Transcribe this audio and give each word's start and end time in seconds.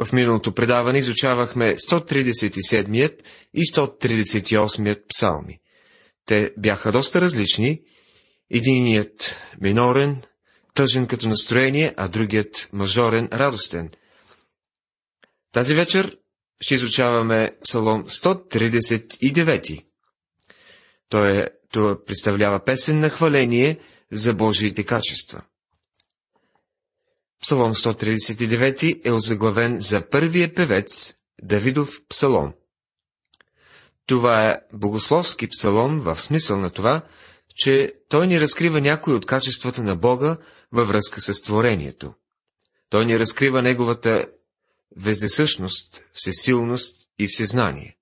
В 0.00 0.12
миналото 0.12 0.54
предаване 0.54 0.98
изучавахме 0.98 1.76
137 1.76 3.18
и 3.54 3.64
138 3.64 5.02
псалми. 5.08 5.58
Те 6.26 6.52
бяха 6.58 6.92
доста 6.92 7.20
различни. 7.20 7.80
Единият 8.50 9.36
минорен, 9.60 10.22
тъжен 10.74 11.06
като 11.06 11.28
настроение, 11.28 11.94
а 11.96 12.08
другият 12.08 12.68
мажорен, 12.72 13.28
радостен. 13.32 13.90
Тази 15.52 15.74
вечер 15.74 16.18
ще 16.60 16.74
изучаваме 16.74 17.50
Псалом 17.64 18.04
139. 18.04 19.84
Той, 21.08 21.38
е, 21.38 21.48
той 21.72 22.04
представлява 22.04 22.64
песен 22.64 23.00
на 23.00 23.10
хваление 23.10 23.78
за 24.12 24.34
Божиите 24.34 24.84
качества. 24.84 25.42
Псалом 27.44 27.74
139 27.74 29.00
е 29.04 29.12
озаглавен 29.12 29.80
за 29.80 30.08
първия 30.08 30.54
певец 30.54 31.14
Давидов 31.42 32.00
псалом. 32.08 32.52
Това 34.06 34.50
е 34.50 34.58
богословски 34.72 35.48
псалом 35.48 36.00
в 36.00 36.20
смисъл 36.20 36.58
на 36.58 36.70
това, 36.70 37.02
че 37.56 37.92
той 38.08 38.26
ни 38.26 38.40
разкрива 38.40 38.80
някои 38.80 39.14
от 39.14 39.26
качествата 39.26 39.82
на 39.82 39.96
Бога 39.96 40.36
във 40.72 40.88
връзка 40.88 41.20
с 41.20 41.42
творението. 41.42 42.14
Той 42.90 43.06
ни 43.06 43.18
разкрива 43.18 43.62
неговата 43.62 44.26
вездесъщност, 44.96 46.04
всесилност 46.12 47.08
и 47.18 47.28
всезнание. 47.28 47.96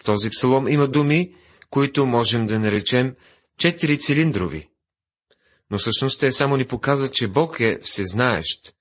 В 0.00 0.04
този 0.04 0.30
псалом 0.30 0.68
има 0.68 0.88
думи, 0.88 1.34
които 1.70 2.06
можем 2.06 2.46
да 2.46 2.58
наречем 2.60 3.16
четири 3.58 3.98
цилиндрови. 3.98 4.71
Но 5.72 5.78
всъщност 5.78 6.20
те 6.20 6.32
само 6.32 6.56
ни 6.56 6.66
показват, 6.66 7.14
че 7.14 7.28
Бог 7.28 7.60
е 7.60 7.78
всезнаещ, 7.82 8.74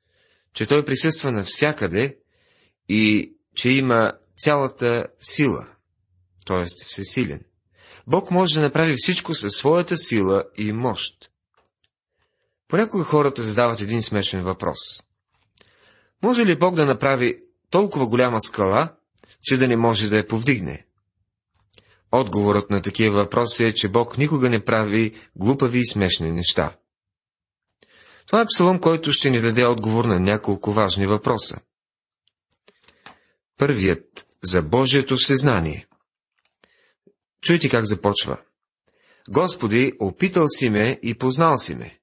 че 0.54 0.66
Той 0.66 0.86
присъства 0.86 1.32
навсякъде 1.32 2.18
и 2.90 3.34
че 3.56 3.70
има 3.70 4.14
цялата 4.38 5.08
сила, 5.20 5.68
т.е. 6.48 6.66
всесилен. 6.88 7.42
Бог 8.08 8.32
може 8.32 8.56
да 8.56 8.62
направи 8.62 8.96
всичко 8.98 9.36
със 9.36 9.54
своята 9.54 9.98
сила 9.98 10.44
и 10.58 10.72
мощ. 10.72 11.32
Понякога 12.68 13.04
хората 13.04 13.42
задават 13.42 13.82
един 13.82 14.04
смешен 14.04 14.44
въпрос. 14.44 14.80
Може 16.24 16.46
ли 16.46 16.60
Бог 16.60 16.76
да 16.76 16.86
направи 16.86 17.38
толкова 17.70 18.08
голяма 18.08 18.42
скала, 18.42 18.94
че 19.42 19.58
да 19.58 19.68
не 19.68 19.78
може 19.78 20.10
да 20.10 20.18
я 20.18 20.28
повдигне? 20.28 20.86
Отговорът 22.12 22.70
на 22.70 22.82
такива 22.82 23.24
въпроси 23.24 23.66
е, 23.66 23.74
че 23.74 23.88
Бог 23.88 24.18
никога 24.18 24.50
не 24.50 24.66
прави 24.66 25.16
глупави 25.36 25.80
и 25.80 25.88
смешни 25.88 26.32
неща. 26.32 26.78
Това 28.32 28.42
е 28.42 28.46
псалом, 28.46 28.80
който 28.80 29.12
ще 29.12 29.30
ни 29.30 29.42
даде 29.42 29.66
отговор 29.66 30.06
на 30.06 30.20
няколко 30.20 30.72
важни 30.72 31.08
въпроса. 31.08 31.62
Първият– 33.58 34.28
за 34.44 34.62
Божието 34.62 35.16
всезнание. 35.18 35.88
Чуйте 37.42 37.70
как 37.70 37.86
започва. 37.86 38.42
Господи, 39.30 39.94
опитал 40.00 40.48
си 40.48 40.70
ме 40.70 41.00
и 41.04 41.18
познал 41.18 41.58
си 41.58 41.76
ме. 41.76 42.00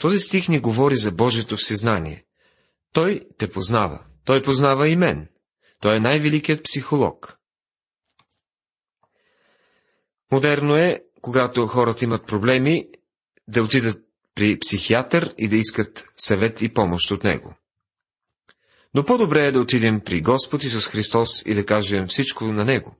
Този 0.00 0.18
стих 0.18 0.48
ни 0.48 0.60
говори 0.60 0.96
за 0.96 1.12
Божието 1.12 1.56
всезнание. 1.56 2.26
Той 2.92 3.28
те 3.38 3.50
познава. 3.50 4.04
Той 4.24 4.42
познава 4.42 4.88
и 4.88 4.96
мен. 4.96 5.28
Той 5.80 5.96
е 5.96 6.00
най-великият 6.00 6.64
психолог. 6.64 7.38
Модерно 10.32 10.76
е, 10.76 11.04
когато 11.20 11.66
хората 11.66 12.04
имат 12.04 12.26
проблеми, 12.26 12.90
да 13.48 13.62
отидат 13.62 14.07
при 14.38 14.58
психиатър 14.58 15.34
и 15.38 15.48
да 15.48 15.56
искат 15.56 16.04
съвет 16.16 16.62
и 16.62 16.68
помощ 16.68 17.10
от 17.10 17.24
него. 17.24 17.56
Но 18.94 19.04
по-добре 19.04 19.46
е 19.46 19.52
да 19.52 19.60
отидем 19.60 20.00
при 20.00 20.20
Господ 20.20 20.64
Исус 20.64 20.86
Христос 20.86 21.42
и 21.46 21.54
да 21.54 21.66
кажем 21.66 22.06
всичко 22.08 22.44
на 22.44 22.64
Него. 22.64 22.96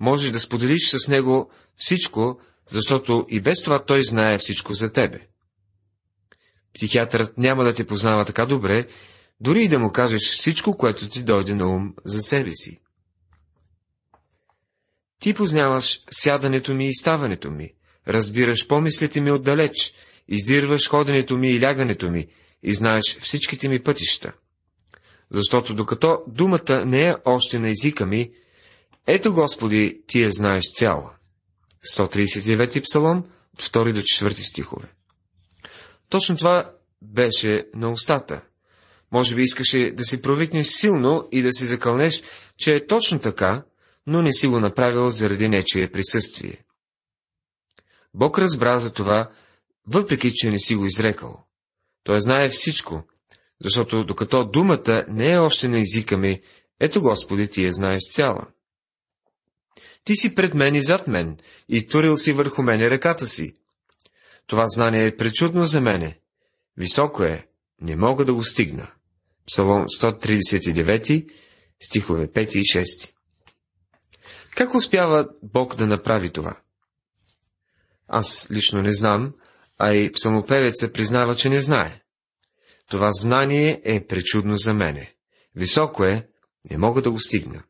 Можеш 0.00 0.30
да 0.30 0.40
споделиш 0.40 0.90
с 0.90 1.08
Него 1.08 1.50
всичко, 1.76 2.40
защото 2.66 3.26
и 3.28 3.40
без 3.40 3.62
това 3.62 3.84
Той 3.84 4.04
знае 4.04 4.38
всичко 4.38 4.74
за 4.74 4.92
тебе. 4.92 5.28
Психиатърът 6.74 7.38
няма 7.38 7.64
да 7.64 7.74
те 7.74 7.86
познава 7.86 8.24
така 8.24 8.46
добре, 8.46 8.86
дори 9.40 9.64
и 9.64 9.68
да 9.68 9.78
му 9.78 9.92
кажеш 9.92 10.30
всичко, 10.30 10.76
което 10.76 11.08
ти 11.08 11.22
дойде 11.22 11.54
на 11.54 11.66
ум 11.66 11.94
за 12.04 12.20
себе 12.20 12.50
си. 12.50 12.80
Ти 15.18 15.34
познаваш 15.34 16.00
сядането 16.10 16.74
ми 16.74 16.88
и 16.88 16.94
ставането 16.94 17.50
ми, 17.50 17.74
разбираш 18.08 18.66
помислите 18.66 19.20
ми 19.20 19.30
отдалеч, 19.30 19.94
издирваш 20.28 20.88
ходенето 20.88 21.36
ми 21.36 21.50
и 21.50 21.60
лягането 21.60 22.10
ми, 22.10 22.26
и 22.62 22.74
знаеш 22.74 23.18
всичките 23.20 23.68
ми 23.68 23.82
пътища. 23.82 24.32
Защото 25.30 25.74
докато 25.74 26.22
думата 26.28 26.84
не 26.86 27.08
е 27.08 27.14
още 27.24 27.58
на 27.58 27.70
езика 27.70 28.06
ми, 28.06 28.30
ето 29.06 29.32
Господи, 29.32 30.02
ти 30.06 30.22
я 30.22 30.30
знаеш 30.30 30.64
цяла. 30.74 31.12
139 31.96 32.82
псалом, 32.82 33.24
2 33.58 33.92
до 33.92 34.00
4 34.00 34.32
стихове. 34.32 34.88
Точно 36.08 36.36
това 36.36 36.70
беше 37.02 37.66
на 37.74 37.92
устата. 37.92 38.42
Може 39.12 39.34
би 39.34 39.42
искаше 39.42 39.90
да 39.90 40.04
си 40.04 40.22
провикнеш 40.22 40.66
силно 40.66 41.28
и 41.32 41.42
да 41.42 41.52
си 41.52 41.64
закълнеш, 41.64 42.22
че 42.58 42.74
е 42.74 42.86
точно 42.86 43.18
така, 43.18 43.64
но 44.06 44.22
не 44.22 44.32
си 44.32 44.46
го 44.46 44.60
направил 44.60 45.10
заради 45.10 45.48
нечие 45.48 45.90
присъствие. 45.90 46.64
Бог 48.14 48.38
разбра 48.38 48.78
за 48.78 48.92
това, 48.92 49.30
въпреки 49.86 50.32
че 50.34 50.50
не 50.50 50.58
си 50.58 50.74
го 50.74 50.86
изрекал. 50.86 51.44
Той 52.04 52.20
знае 52.20 52.48
всичко, 52.48 53.02
защото 53.64 54.04
докато 54.04 54.44
думата 54.44 55.04
не 55.08 55.32
е 55.32 55.38
още 55.38 55.68
на 55.68 55.80
езика 55.80 56.16
ми, 56.18 56.42
ето 56.80 57.02
Господи, 57.02 57.48
ти 57.48 57.64
я 57.64 57.72
знаеш 57.72 58.02
цяла. 58.10 58.46
Ти 60.04 60.16
си 60.16 60.34
пред 60.34 60.54
мен 60.54 60.74
и 60.74 60.82
зад 60.82 61.06
мен, 61.06 61.38
и 61.68 61.86
турил 61.86 62.16
си 62.16 62.32
върху 62.32 62.62
мене 62.62 62.90
ръката 62.90 63.26
си. 63.26 63.54
Това 64.46 64.68
знание 64.68 65.06
е 65.06 65.16
пречудно 65.16 65.64
за 65.64 65.80
мене. 65.80 66.18
Високо 66.76 67.22
е, 67.22 67.46
не 67.80 67.96
мога 67.96 68.24
да 68.24 68.34
го 68.34 68.44
стигна. 68.44 68.90
Псалом 69.46 69.86
139, 70.00 71.28
стихове 71.80 72.28
5 72.28 72.56
и 72.56 72.60
6. 72.60 73.10
Как 74.54 74.74
успява 74.74 75.28
Бог 75.42 75.76
да 75.76 75.86
направи 75.86 76.30
това? 76.30 76.56
Аз 78.14 78.50
лично 78.50 78.82
не 78.82 78.92
знам, 78.92 79.34
а 79.78 79.94
и 79.94 80.12
псалмопевеца 80.12 80.92
признава, 80.92 81.34
че 81.34 81.48
не 81.48 81.60
знае. 81.60 82.00
Това 82.88 83.12
знание 83.12 83.80
е 83.84 84.06
пречудно 84.06 84.56
за 84.56 84.74
мене. 84.74 85.14
Високо 85.54 86.04
е, 86.04 86.28
не 86.70 86.78
мога 86.78 87.02
да 87.02 87.10
го 87.10 87.20
стигна. 87.20 87.62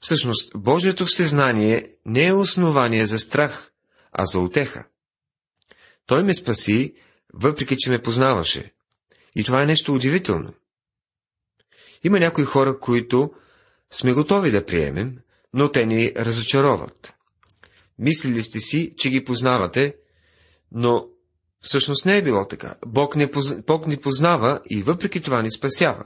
Всъщност, 0.00 0.52
Божието 0.54 1.06
всезнание 1.06 1.90
не 2.06 2.26
е 2.26 2.32
основание 2.32 3.06
за 3.06 3.18
страх, 3.18 3.72
а 4.12 4.26
за 4.26 4.40
утеха. 4.40 4.84
Той 6.06 6.22
ме 6.22 6.34
спаси, 6.34 6.94
въпреки 7.34 7.76
че 7.78 7.90
ме 7.90 8.02
познаваше. 8.02 8.72
И 9.36 9.44
това 9.44 9.62
е 9.62 9.66
нещо 9.66 9.94
удивително. 9.94 10.54
Има 12.04 12.20
някои 12.20 12.44
хора, 12.44 12.80
които 12.80 13.32
сме 13.90 14.12
готови 14.12 14.50
да 14.50 14.66
приемем, 14.66 15.18
но 15.54 15.72
те 15.72 15.86
ни 15.86 16.12
разочароват. 16.16 17.15
Мислили 17.98 18.42
сте 18.42 18.60
си, 18.60 18.94
че 18.96 19.10
ги 19.10 19.24
познавате, 19.24 19.94
но 20.72 21.06
всъщност 21.60 22.06
не 22.06 22.16
е 22.16 22.22
било 22.22 22.48
така. 22.48 22.76
Бог 22.86 23.16
не, 23.16 23.30
поз... 23.30 23.54
Бог 23.66 23.86
ни 23.86 23.96
познава 23.96 24.60
и 24.70 24.82
въпреки 24.82 25.20
това 25.20 25.42
ни 25.42 25.50
спасява. 25.50 26.04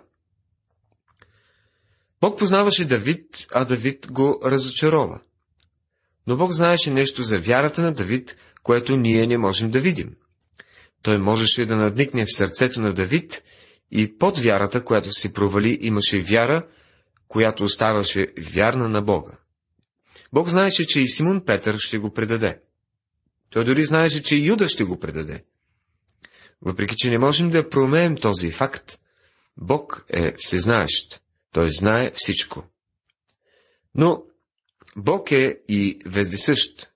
Бог 2.21 2.39
познаваше 2.39 2.85
Давид, 2.85 3.47
а 3.53 3.65
Давид 3.65 4.07
го 4.11 4.41
разочарова. 4.45 5.21
Но 6.27 6.37
Бог 6.37 6.53
знаеше 6.53 6.91
нещо 6.91 7.23
за 7.23 7.39
вярата 7.39 7.83
на 7.83 7.93
Давид, 7.93 8.37
което 8.63 8.97
ние 8.97 9.27
не 9.27 9.39
можем 9.39 9.71
да 9.71 9.81
видим. 9.81 10.17
Той 11.03 11.19
можеше 11.19 11.67
да 11.67 11.77
надникне 11.77 12.25
в 12.25 12.37
сърцето 12.37 12.81
на 12.81 12.93
Давид 12.93 13.43
и 13.91 14.19
под 14.19 14.39
вярата, 14.39 14.85
която 14.85 15.13
си 15.13 15.33
провали, 15.33 15.79
имаше 15.81 16.21
вяра, 16.21 16.67
която 17.29 17.65
оставаше 17.65 18.27
вярна 18.39 18.89
на 18.89 19.03
Бога. 19.03 19.39
Бог 20.33 20.49
знаеше, 20.49 20.87
че 20.87 21.01
и 21.01 21.09
Симон 21.09 21.45
Петър 21.45 21.79
ще 21.79 21.99
го 21.99 22.15
предаде. 22.15 22.61
Той 23.51 23.65
дори 23.65 23.85
знаеше, 23.85 24.23
че 24.23 24.37
и 24.37 24.47
Юда 24.47 24.69
ще 24.69 24.85
го 24.85 25.01
предаде. 25.01 25.45
Въпреки, 26.63 26.95
че 26.99 27.11
не 27.11 27.19
можем 27.19 27.51
да 27.51 27.69
проумеем 27.69 28.17
този 28.17 28.51
факт, 28.51 28.99
Бог 29.57 30.05
е 30.09 30.35
всезнаещ. 30.39 31.23
Той 31.53 31.71
знае 31.71 32.13
всичко. 32.15 32.65
Но 33.95 34.23
Бог 34.97 35.33
е 35.33 35.61
и 35.69 36.03
вездесъщ. 36.07 36.91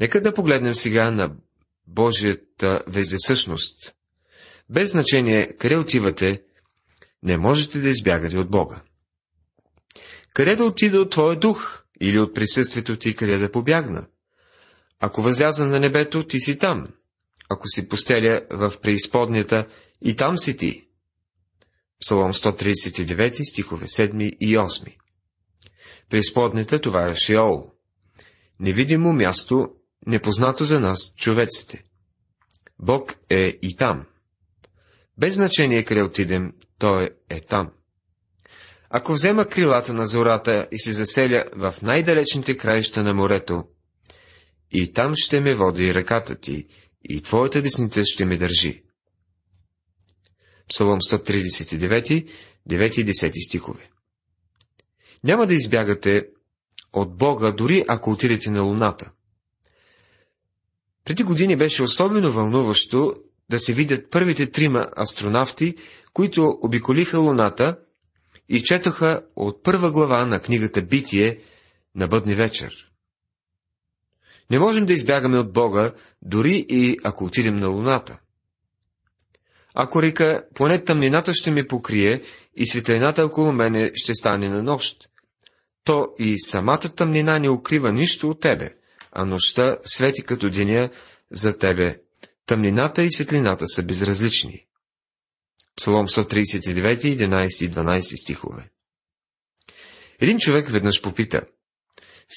Нека 0.00 0.22
да 0.22 0.34
погледнем 0.34 0.74
сега 0.74 1.10
на 1.10 1.36
Божията 1.86 2.82
вездесъщност. 2.86 3.94
Без 4.70 4.90
значение 4.90 5.56
къде 5.56 5.76
отивате, 5.76 6.42
не 7.22 7.38
можете 7.38 7.78
да 7.80 7.88
избягате 7.88 8.38
от 8.38 8.50
Бога. 8.50 8.82
Къде 10.34 10.56
да 10.56 10.64
отида 10.64 11.00
от 11.00 11.10
Твоя 11.10 11.38
дух 11.38 11.84
или 12.00 12.18
от 12.18 12.34
присъствието 12.34 12.96
Ти, 12.96 13.16
къде 13.16 13.38
да 13.38 13.52
побягна? 13.52 14.06
Ако 15.00 15.22
възляза 15.22 15.66
на 15.66 15.80
небето, 15.80 16.26
Ти 16.26 16.40
си 16.40 16.58
там. 16.58 16.88
ако 17.48 17.68
си 17.68 17.88
постеля 17.88 18.42
в 18.50 18.72
преизподнята, 18.82 19.66
и 20.02 20.16
там 20.16 20.38
си 20.38 20.56
ти. 20.56 20.88
Псалом 22.00 22.32
139, 22.32 23.50
стихове 23.50 23.86
7 23.86 24.22
и 24.22 24.56
8. 24.56 24.96
Преизподнята 26.10 26.80
това 26.80 27.08
е 27.08 27.16
Шиол. 27.16 27.72
Невидимо 28.60 29.12
място, 29.12 29.68
непознато 30.06 30.64
за 30.64 30.80
нас, 30.80 31.14
човеците. 31.16 31.84
Бог 32.78 33.14
е 33.30 33.58
и 33.62 33.76
там. 33.76 34.06
Без 35.18 35.34
значение 35.34 35.84
къде 35.84 36.02
отидем, 36.02 36.52
Той 36.78 37.10
е 37.28 37.40
там. 37.40 37.70
Ако 38.90 39.12
взема 39.12 39.48
крилата 39.48 39.92
на 39.92 40.06
зората 40.06 40.68
и 40.72 40.78
се 40.78 40.92
заселя 40.92 41.44
в 41.56 41.74
най-далечните 41.82 42.56
краища 42.56 43.02
на 43.02 43.14
морето, 43.14 43.64
и 44.70 44.92
там 44.92 45.12
ще 45.16 45.40
ме 45.40 45.54
води 45.54 45.94
ръката 45.94 46.34
ти, 46.34 46.66
и 47.04 47.22
твоята 47.22 47.62
десница 47.62 48.04
ще 48.04 48.24
ме 48.24 48.36
държи. 48.36 48.82
Псалом 50.68 51.00
139, 51.00 52.28
9 52.68 53.00
и 53.00 53.06
10 53.06 53.46
стихове. 53.48 53.90
Няма 55.24 55.46
да 55.46 55.54
избягате 55.54 56.26
от 56.92 57.16
Бога, 57.16 57.50
дори 57.50 57.84
ако 57.88 58.10
отидете 58.10 58.50
на 58.50 58.62
Луната. 58.62 59.10
Преди 61.04 61.22
години 61.22 61.56
беше 61.56 61.82
особено 61.82 62.32
вълнуващо 62.32 63.14
да 63.50 63.58
се 63.58 63.72
видят 63.72 64.10
първите 64.10 64.50
трима 64.50 64.86
астронавти, 64.96 65.74
които 66.12 66.58
обиколиха 66.62 67.18
Луната 67.18 67.78
и 68.48 68.62
четоха 68.62 69.22
от 69.36 69.62
първа 69.62 69.90
глава 69.90 70.26
на 70.26 70.40
книгата 70.40 70.82
Битие 70.82 71.38
на 71.94 72.08
бъдни 72.08 72.34
вечер. 72.34 72.72
Не 74.50 74.58
можем 74.58 74.86
да 74.86 74.92
избягаме 74.92 75.38
от 75.38 75.52
Бога, 75.52 75.92
дори 76.22 76.66
и 76.68 76.96
ако 77.04 77.24
отидем 77.24 77.58
на 77.58 77.68
Луната. 77.68 78.18
Ако 79.74 80.02
река, 80.02 80.42
поне 80.54 80.84
тъмнината 80.84 81.34
ще 81.34 81.50
ме 81.50 81.66
покрие 81.66 82.22
и 82.54 82.66
светлината 82.66 83.24
около 83.24 83.52
мене 83.52 83.90
ще 83.94 84.14
стане 84.14 84.48
на 84.48 84.62
нощ, 84.62 85.08
то 85.84 86.06
и 86.18 86.40
самата 86.40 86.78
тъмнина 86.78 87.38
не 87.38 87.50
укрива 87.50 87.92
нищо 87.92 88.30
от 88.30 88.40
тебе, 88.40 88.74
а 89.12 89.24
нощта 89.24 89.76
свети 89.84 90.22
като 90.22 90.50
деня 90.50 90.90
за 91.30 91.58
тебе. 91.58 92.00
Тъмнината 92.46 93.02
и 93.02 93.10
светлината 93.10 93.66
са 93.66 93.82
безразлични. 93.82 94.67
Псалом 95.78 96.08
139, 96.08 97.16
11 97.16 97.64
и 97.64 97.70
12 97.70 98.22
стихове. 98.22 98.70
Един 100.20 100.38
човек 100.38 100.70
веднъж 100.70 101.02
попита, 101.02 101.42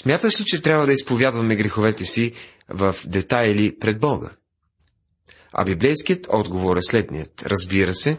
смяташ 0.02 0.42
ли, 0.42 0.46
че 0.46 0.62
трябва 0.62 0.86
да 0.86 0.92
изповядваме 0.92 1.56
греховете 1.56 2.04
си 2.04 2.34
в 2.70 2.96
детайли 3.06 3.80
пред 3.80 4.00
Бога? 4.00 4.30
А 5.54 5.66
библейският 5.66 6.28
отговор 6.30 6.78
е 6.78 6.82
следният. 6.82 7.42
Разбира 7.42 7.94
се, 7.94 8.18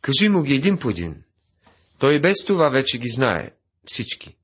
кажи 0.00 0.28
му 0.28 0.42
ги 0.42 0.54
един 0.54 0.78
по 0.78 0.90
един. 0.90 1.22
Той 1.98 2.20
без 2.20 2.44
това 2.44 2.68
вече 2.68 2.98
ги 2.98 3.08
знае, 3.08 3.50
всички. 3.84 4.36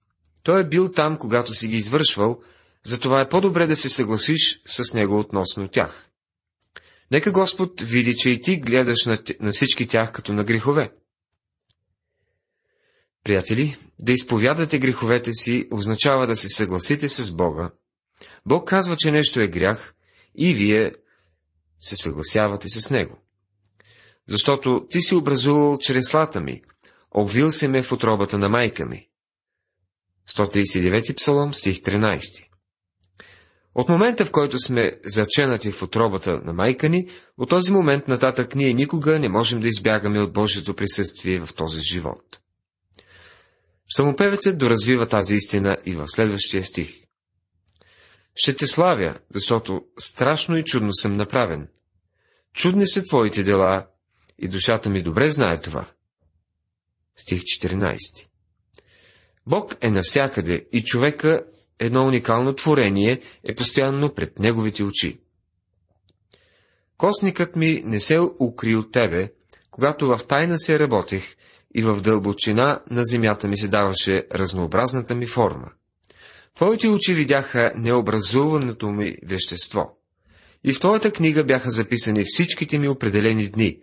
Той 0.43 0.61
е 0.61 0.69
бил 0.69 0.93
там, 0.93 1.17
когато 1.17 1.55
си 1.55 1.69
ги 1.69 1.76
извършвал, 1.76 2.41
затова 2.85 3.21
е 3.21 3.29
по-добре 3.29 3.67
да 3.67 3.76
се 3.76 3.88
съгласиш 3.88 4.62
с 4.67 4.94
него 4.94 5.19
относно 5.19 5.69
тях. 5.69 6.10
Нека 7.11 7.33
Господ 7.33 7.81
види, 7.81 8.17
че 8.17 8.31
и 8.31 8.41
ти 8.41 8.57
гледаш 8.57 9.07
на, 9.07 9.19
на 9.41 9.53
всички 9.53 9.89
тях 9.89 10.12
като 10.12 10.33
на 10.33 10.45
грехове. 10.45 10.93
Приятели, 13.25 13.77
да 13.99 14.12
изповядате 14.12 14.79
греховете 14.79 15.33
си 15.33 15.69
означава 15.73 16.27
да 16.27 16.37
се 16.37 16.49
съгласите 16.49 17.09
с 17.09 17.33
Бога. 17.33 17.71
Бог 18.47 18.69
казва, 18.69 18.97
че 18.97 19.11
нещо 19.11 19.41
е 19.41 19.49
грях 19.49 19.95
и 20.35 20.55
вие 20.55 20.93
се 21.81 21.97
съгласявате 21.97 22.69
с 22.69 22.91
Него. 22.91 23.19
Защото 24.29 24.87
ти 24.91 25.01
си 25.01 25.15
образувал 25.15 25.79
чрез 25.79 26.05
слата 26.09 26.41
ми, 26.41 26.62
обвил 27.11 27.53
се 27.53 27.69
ме 27.69 27.83
в 27.83 27.93
отробата 27.93 28.39
на 28.39 28.49
майка 28.49 28.87
ми. 28.87 29.09
139 30.29 31.17
псалом, 31.17 31.55
стих 31.55 31.81
13 31.81 32.50
От 33.75 33.88
момента, 33.88 34.26
в 34.26 34.32
който 34.32 34.58
сме 34.58 35.00
заченати 35.05 35.72
в 35.72 35.82
отробата 35.82 36.40
на 36.44 36.52
майка 36.52 36.88
ни, 36.88 37.08
от 37.38 37.49
този 37.49 37.72
момент 37.72 38.08
нататък 38.08 38.55
ние 38.55 38.72
никога 38.72 39.19
не 39.19 39.28
можем 39.28 39.61
да 39.61 39.69
избягаме 39.69 40.20
от 40.20 40.32
Божието 40.32 40.75
присъствие 40.75 41.38
в 41.38 41.55
този 41.55 41.81
живот. 41.81 42.38
Самопевецът 43.96 44.58
доразвива 44.58 45.06
тази 45.06 45.34
истина 45.34 45.76
и 45.87 45.94
в 45.94 46.08
следващия 46.08 46.64
стих. 46.64 47.00
Ще 48.34 48.56
те 48.56 48.67
славя, 48.67 49.19
защото 49.34 49.82
страшно 49.99 50.56
и 50.56 50.64
чудно 50.64 50.94
съм 50.94 51.16
направен. 51.16 51.69
Чудни 52.55 52.88
са 52.88 53.05
твоите 53.05 53.43
дела 53.43 53.87
и 54.38 54.49
душата 54.49 54.90
ми 54.90 55.02
добре 55.02 55.31
знае 55.31 55.61
това. 55.61 55.90
Стих 57.16 57.40
14 57.40 58.26
Бог 59.46 59.76
е 59.81 59.90
навсякъде 59.90 60.66
и 60.73 60.84
човека, 60.84 61.44
едно 61.81 62.06
уникално 62.06 62.55
творение, 62.55 63.21
е 63.44 63.55
постоянно 63.55 64.15
пред 64.15 64.38
неговите 64.38 64.85
очи. 64.85 65.21
Косникът 66.97 67.56
ми 67.56 67.82
не 67.85 68.00
се 68.00 68.21
укри 68.41 68.75
от 68.75 68.93
тебе, 68.93 69.29
когато 69.71 70.06
в 70.06 70.21
тайна 70.29 70.59
се 70.59 70.79
работех 70.79 71.37
и 71.75 71.82
в 71.82 72.00
дълбочина 72.00 72.81
на 72.91 73.05
земята 73.05 73.49
ми 73.49 73.59
се 73.59 73.69
даваше 73.69 74.27
разнообразната 74.35 75.15
ми 75.15 75.27
форма. 75.27 75.71
Твоите 76.55 76.88
очи 76.88 77.15
видяха 77.15 77.73
необразуваното 77.77 78.91
ми 78.91 79.17
вещество. 79.26 79.97
И 80.65 80.73
в 80.73 80.81
твоята 80.81 81.12
книга 81.12 81.44
бяха 81.44 81.71
записани 81.71 82.25
всичките 82.26 82.79
ми 82.79 82.88
определени 82.88 83.49
дни, 83.49 83.79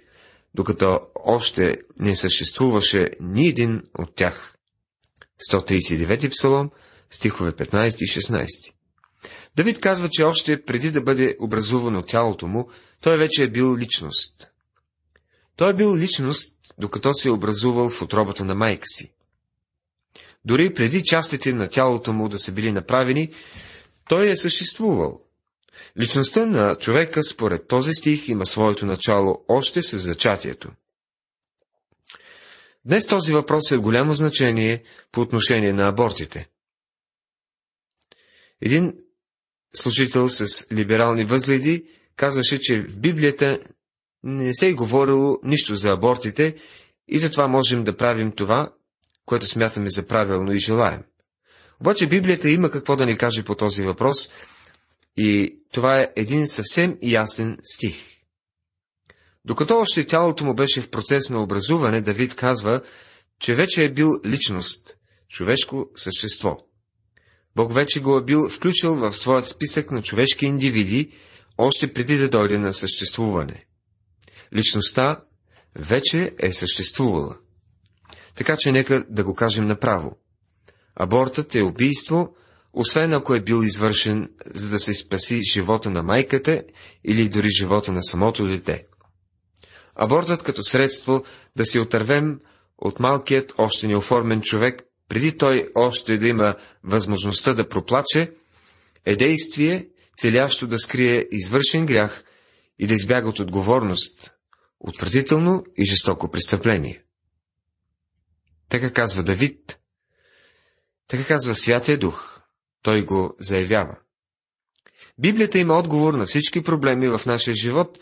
докато 0.56 1.00
още 1.16 1.76
не 2.00 2.16
съществуваше 2.16 3.10
ни 3.20 3.48
един 3.48 3.82
от 4.00 4.16
тях. 4.16 4.56
139 5.52 6.32
псалом, 6.32 6.70
стихове 7.12 7.52
15 7.52 8.04
и 8.04 8.22
16. 8.22 8.74
Давид 9.56 9.80
казва, 9.80 10.10
че 10.10 10.24
още 10.24 10.64
преди 10.64 10.92
да 10.92 11.02
бъде 11.02 11.36
образувано 11.40 12.02
тялото 12.02 12.48
му, 12.48 12.70
той 13.02 13.18
вече 13.18 13.44
е 13.44 13.50
бил 13.50 13.78
личност. 13.78 14.48
Той 15.56 15.70
е 15.70 15.74
бил 15.74 15.98
личност, 15.98 16.54
докато 16.78 17.14
се 17.14 17.28
е 17.28 17.32
образувал 17.32 17.90
в 17.90 18.02
отробата 18.02 18.46
на 18.46 18.56
майка 18.56 18.88
си. 18.88 19.14
Дори 20.46 20.74
преди 20.74 21.04
частите 21.04 21.54
на 21.54 21.68
тялото 21.68 22.14
му 22.14 22.30
да 22.30 22.40
са 22.40 22.52
били 22.52 22.72
направени, 22.72 23.34
той 24.10 24.30
е 24.30 24.36
съществувал. 24.36 25.22
Личността 26.00 26.46
на 26.46 26.76
човека, 26.76 27.24
според 27.24 27.68
този 27.68 27.94
стих, 27.94 28.28
има 28.28 28.46
своето 28.46 28.86
начало 28.86 29.46
още 29.48 29.84
с 29.84 29.98
зачатието. 29.98 30.72
Днес 32.86 33.08
този 33.08 33.34
въпрос 33.34 33.72
е 33.72 33.78
голямо 33.78 34.14
значение 34.14 34.84
по 35.12 35.22
отношение 35.22 35.74
на 35.74 35.88
абортите. 35.88 36.48
Един 38.62 38.94
служител 39.76 40.30
с 40.30 40.68
либерални 40.72 41.26
възгледи 41.26 41.86
казваше, 42.16 42.60
че 42.60 42.82
в 42.82 43.00
Библията 43.00 43.60
не 44.24 44.54
се 44.54 44.70
е 44.70 44.74
говорило 44.74 45.40
нищо 45.44 45.76
за 45.76 45.90
абортите 45.90 46.56
и 47.08 47.20
затова 47.20 47.48
можем 47.48 47.84
да 47.84 47.98
правим 47.98 48.32
това, 48.32 48.74
което 49.26 49.48
смятаме 49.48 49.90
за 49.90 50.08
правилно 50.08 50.54
и 50.54 50.60
желаем. 50.60 51.04
Обаче 51.82 52.08
Библията 52.08 52.50
има 52.50 52.72
какво 52.72 52.96
да 52.96 53.06
ни 53.06 53.18
каже 53.18 53.44
по 53.44 53.56
този 53.56 53.84
въпрос 53.84 54.30
и 55.18 55.60
това 55.72 56.00
е 56.00 56.12
един 56.16 56.48
съвсем 56.48 56.98
ясен 57.02 57.58
стих. 57.64 57.96
Докато 59.46 59.80
още 59.80 60.08
тялото 60.08 60.46
му 60.46 60.56
беше 60.56 60.82
в 60.82 60.90
процес 60.90 61.30
на 61.30 61.44
образуване, 61.44 62.02
Давид 62.02 62.36
казва, 62.36 62.82
че 63.40 63.56
вече 63.56 63.86
е 63.86 63.94
бил 63.94 64.22
личност, 64.26 64.98
човешко 65.30 65.90
същество. 65.96 66.67
Бог 67.58 67.74
вече 67.74 68.00
го 68.00 68.18
е 68.18 68.24
бил 68.24 68.50
включил 68.50 68.96
в 68.96 69.14
своят 69.14 69.48
списък 69.48 69.92
на 69.92 70.02
човешки 70.02 70.46
индивиди, 70.46 71.12
още 71.58 71.94
преди 71.94 72.18
да 72.18 72.30
дойде 72.30 72.58
на 72.58 72.74
съществуване. 72.74 73.66
Личността 74.56 75.24
вече 75.76 76.36
е 76.40 76.52
съществувала. 76.52 77.38
Така 78.36 78.56
че 78.60 78.72
нека 78.72 79.06
да 79.10 79.24
го 79.24 79.36
кажем 79.36 79.68
направо. 79.68 80.18
Абортът 80.96 81.56
е 81.56 81.64
убийство, 81.64 82.36
освен 82.74 83.14
ако 83.14 83.36
е 83.36 83.40
бил 83.40 83.64
извършен, 83.64 84.30
за 84.46 84.70
да 84.70 84.80
се 84.80 84.94
спаси 84.94 85.42
живота 85.54 85.90
на 85.90 86.04
майката 86.04 86.64
или 87.04 87.30
дори 87.30 87.50
живота 87.50 87.92
на 87.92 88.04
самото 88.04 88.48
дете. 88.48 88.86
Абортът 89.96 90.44
като 90.44 90.64
средство 90.64 91.24
да 91.56 91.66
се 91.66 91.80
отървем 91.80 92.40
от 92.78 93.00
малкият, 93.00 93.54
още 93.58 93.88
неоформен 93.88 94.42
човек, 94.42 94.87
преди 95.10 95.38
той 95.38 95.70
още 95.76 96.18
да 96.18 96.28
има 96.28 96.56
възможността 96.84 97.54
да 97.54 97.70
проплаче, 97.70 98.32
е 99.06 99.16
действие, 99.16 99.88
целящо 100.18 100.68
да 100.68 100.80
скрие 100.80 101.26
извършен 101.32 101.86
грях 101.86 102.24
и 102.80 102.88
да 102.88 102.94
избяга 102.94 103.30
от 103.30 103.40
отговорност, 103.40 104.34
отвратително 104.80 105.64
и 105.78 105.86
жестоко 105.86 106.32
престъпление. 106.32 107.04
Така 108.70 108.94
казва 108.94 109.24
Давид, 109.24 109.80
така 111.08 111.26
казва 111.26 111.56
Святия 111.56 111.98
Дух, 111.98 112.42
той 112.82 113.06
го 113.06 113.36
заявява. 113.40 113.98
Библията 115.20 115.60
има 115.60 115.78
отговор 115.78 116.14
на 116.14 116.26
всички 116.26 116.64
проблеми 116.64 117.08
в 117.08 117.22
нашия 117.26 117.54
живот 117.54 118.00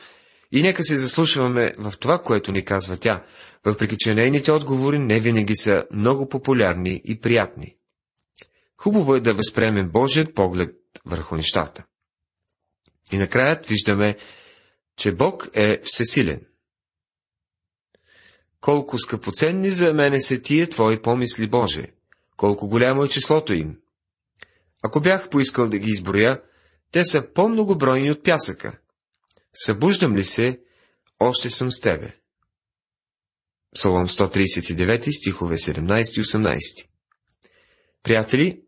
и 0.52 0.62
нека 0.62 0.84
се 0.84 0.98
заслушваме 0.98 1.74
в 1.78 1.94
това, 2.00 2.20
което 2.20 2.52
ни 2.52 2.66
казва 2.66 2.98
тя, 2.98 3.26
въпреки 3.66 3.96
че 4.00 4.14
нейните 4.14 4.52
отговори 4.52 5.00
не 5.00 5.20
винаги 5.20 5.56
са 5.56 5.84
много 5.92 6.30
популярни 6.30 7.02
и 7.06 7.20
приятни. 7.20 7.76
Хубаво 8.78 9.16
е 9.16 9.22
да 9.22 9.34
възприемем 9.34 9.90
Божият 9.90 10.36
поглед 10.36 10.76
върху 11.06 11.36
нещата. 11.36 11.86
И 13.14 13.18
накрая 13.18 13.62
виждаме, 13.68 14.18
че 14.98 15.12
Бог 15.12 15.50
е 15.54 15.82
всесилен. 15.84 16.42
Колко 18.62 18.98
скъпоценни 18.98 19.70
за 19.70 19.94
мене 19.94 20.22
са 20.22 20.42
тия 20.42 20.70
Твои 20.70 21.02
помисли, 21.02 21.48
Боже! 21.48 21.88
Колко 22.38 22.68
голямо 22.68 23.04
е 23.04 23.10
числото 23.10 23.54
им! 23.54 23.80
Ако 24.84 25.02
бях 25.02 25.30
поискал 25.30 25.70
да 25.70 25.78
ги 25.78 25.90
изброя, 25.90 26.42
те 26.92 27.06
са 27.06 27.34
по-многобройни 27.34 28.12
от 28.12 28.24
пясъка. 28.24 28.80
Събуждам 29.56 30.16
ли 30.16 30.24
се, 30.24 30.60
още 31.20 31.50
съм 31.50 31.72
с 31.72 31.80
Тебе. 31.80 32.16
Псалом 33.76 34.08
139, 34.08 35.18
стихове 35.18 35.58
17 35.58 36.20
и 36.20 36.24
18. 36.24 36.88
Приятели, 38.04 38.62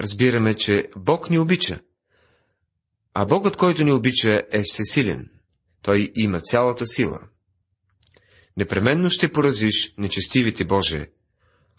разбираме, 0.00 0.54
че 0.54 0.88
Бог 0.96 1.30
ни 1.30 1.38
обича. 1.38 1.80
А 3.14 3.26
Богът, 3.26 3.56
който 3.56 3.84
ни 3.84 3.92
обича, 3.92 4.42
е 4.50 4.62
всесилен. 4.66 5.30
Той 5.82 6.12
има 6.14 6.40
цялата 6.40 6.86
сила. 6.86 7.20
Непременно 8.56 9.10
ще 9.10 9.32
поразиш 9.32 9.94
нечестивите 9.98 10.64
Боже. 10.64 11.10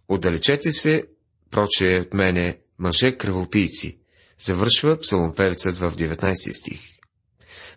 Отдалечете 0.07 0.71
се, 0.71 1.05
проче 1.51 1.99
от 2.05 2.13
мене, 2.13 2.59
мъже 2.79 3.17
кръвопийци. 3.17 3.99
Завършва 4.39 4.99
псаломпевецът 4.99 5.77
в 5.77 5.91
19 5.95 6.59
стих. 6.59 6.99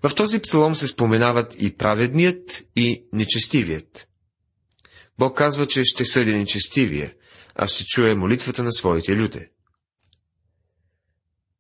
В 0.03 0.15
този 0.15 0.39
псалом 0.39 0.75
се 0.75 0.87
споменават 0.87 1.57
и 1.59 1.77
праведният, 1.77 2.65
и 2.77 3.05
нечестивият. 3.13 4.09
Бог 5.19 5.39
казва, 5.39 5.67
че 5.67 5.85
ще 5.85 6.05
съди 6.05 6.33
нечестивия, 6.33 7.15
а 7.55 7.69
ще 7.69 7.85
чуе 7.85 8.15
молитвата 8.15 8.63
на 8.63 8.73
своите 8.73 9.17
люде. 9.17 9.51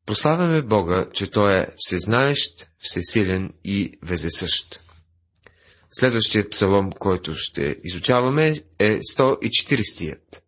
Прославяме 0.07 0.63
Бога, 0.63 1.07
че 1.15 1.31
Той 1.31 1.59
е 1.59 1.67
всезнаещ, 1.77 2.71
всесилен 2.79 3.53
и 3.65 3.99
везесъщ. 4.03 4.81
Следващият 5.91 6.51
псалом, 6.51 6.93
който 6.93 7.35
ще 7.35 7.77
изучаваме, 7.85 8.55
е 8.79 8.99
140-тият. 8.99 10.43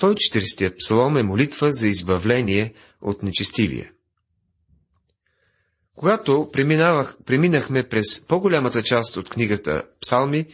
140-тият 0.00 0.78
псалом 0.78 1.16
е 1.16 1.22
молитва 1.22 1.72
за 1.72 1.88
избавление 1.88 2.74
от 3.00 3.22
нечестивие. 3.22 3.92
Когато 5.96 6.50
преминахме 7.26 7.82
през 7.88 8.20
по-голямата 8.20 8.82
част 8.82 9.16
от 9.16 9.30
книгата 9.30 9.82
Псалми, 10.00 10.46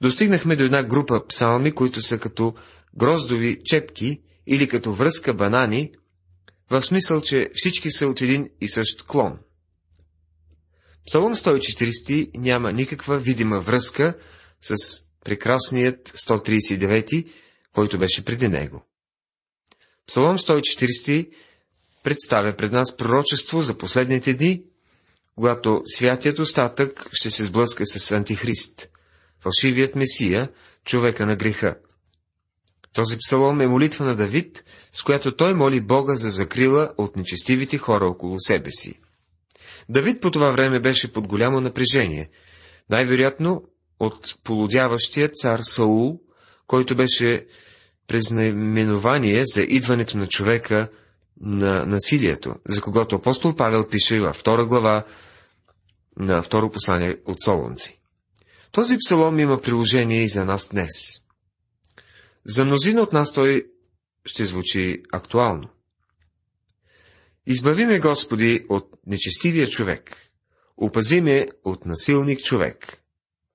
достигнахме 0.00 0.56
до 0.56 0.64
една 0.64 0.82
група 0.84 1.26
псалми, 1.28 1.72
които 1.72 2.02
са 2.02 2.18
като 2.18 2.54
гроздови 2.96 3.58
чепки 3.64 4.22
или 4.46 4.68
като 4.68 4.94
връзка 4.94 5.34
банани, 5.34 5.92
в 6.70 6.82
смисъл, 6.82 7.20
че 7.20 7.50
всички 7.54 7.90
са 7.90 8.06
от 8.06 8.20
един 8.20 8.50
и 8.60 8.68
същ 8.68 9.02
клон. 9.06 9.38
Псалом 11.06 11.34
140 11.34 12.30
няма 12.38 12.72
никаква 12.72 13.18
видима 13.18 13.60
връзка 13.60 14.14
с 14.60 14.76
прекрасният 15.24 16.08
139, 16.08 17.28
който 17.72 17.98
беше 17.98 18.24
преди 18.24 18.48
него. 18.48 18.86
Псалом 20.06 20.38
140 20.38 21.30
представя 22.02 22.56
пред 22.56 22.72
нас 22.72 22.96
пророчество 22.96 23.62
за 23.62 23.78
последните 23.78 24.34
дни, 24.34 24.64
когато 25.40 25.82
святият 25.84 26.38
остатък 26.38 27.06
ще 27.12 27.30
се 27.30 27.44
сблъска 27.44 27.86
с 27.86 28.10
Антихрист, 28.10 28.88
фалшивият 29.42 29.94
Месия, 29.94 30.48
човека 30.84 31.26
на 31.26 31.36
греха. 31.36 31.76
Този 32.92 33.16
псалом 33.16 33.60
е 33.60 33.66
молитва 33.66 34.04
на 34.04 34.16
Давид, 34.16 34.64
с 34.92 35.02
която 35.02 35.36
той 35.36 35.54
моли 35.54 35.80
Бога 35.80 36.14
за 36.14 36.30
закрила 36.30 36.92
от 36.98 37.16
нечестивите 37.16 37.78
хора 37.78 38.06
около 38.06 38.36
себе 38.40 38.70
си. 38.70 39.00
Давид 39.88 40.20
по 40.20 40.30
това 40.30 40.50
време 40.50 40.80
беше 40.80 41.12
под 41.12 41.26
голямо 41.26 41.60
напрежение, 41.60 42.30
най-вероятно 42.90 43.62
от 44.00 44.34
полудяващия 44.44 45.28
цар 45.28 45.60
Саул, 45.62 46.20
който 46.66 46.96
беше 46.96 47.46
презнаменование 48.06 49.42
за 49.44 49.62
идването 49.62 50.18
на 50.18 50.26
човека 50.26 50.88
на 51.40 51.86
насилието, 51.86 52.54
за 52.68 52.82
когото 52.82 53.16
апостол 53.16 53.54
Павел 53.56 53.88
пише 53.88 54.20
във 54.20 54.36
втора 54.36 54.66
глава 54.66 55.04
на 56.18 56.42
второ 56.42 56.70
послание 56.70 57.16
от 57.26 57.42
Солонци. 57.42 58.00
Този 58.72 58.96
псалом 58.98 59.38
има 59.38 59.60
приложение 59.60 60.22
и 60.22 60.28
за 60.28 60.44
нас 60.44 60.68
днес. 60.68 61.22
За 62.44 62.64
мнозина 62.64 63.02
от 63.02 63.12
нас 63.12 63.32
той 63.32 63.66
ще 64.24 64.44
звучи 64.44 65.02
актуално. 65.12 65.68
Избави 67.46 67.86
ме, 67.86 67.98
Господи, 67.98 68.66
от 68.68 68.90
нечестивия 69.06 69.68
човек. 69.68 70.16
Опази 70.76 71.20
ме 71.20 71.48
от 71.64 71.86
насилник 71.86 72.40
човек. 72.40 73.02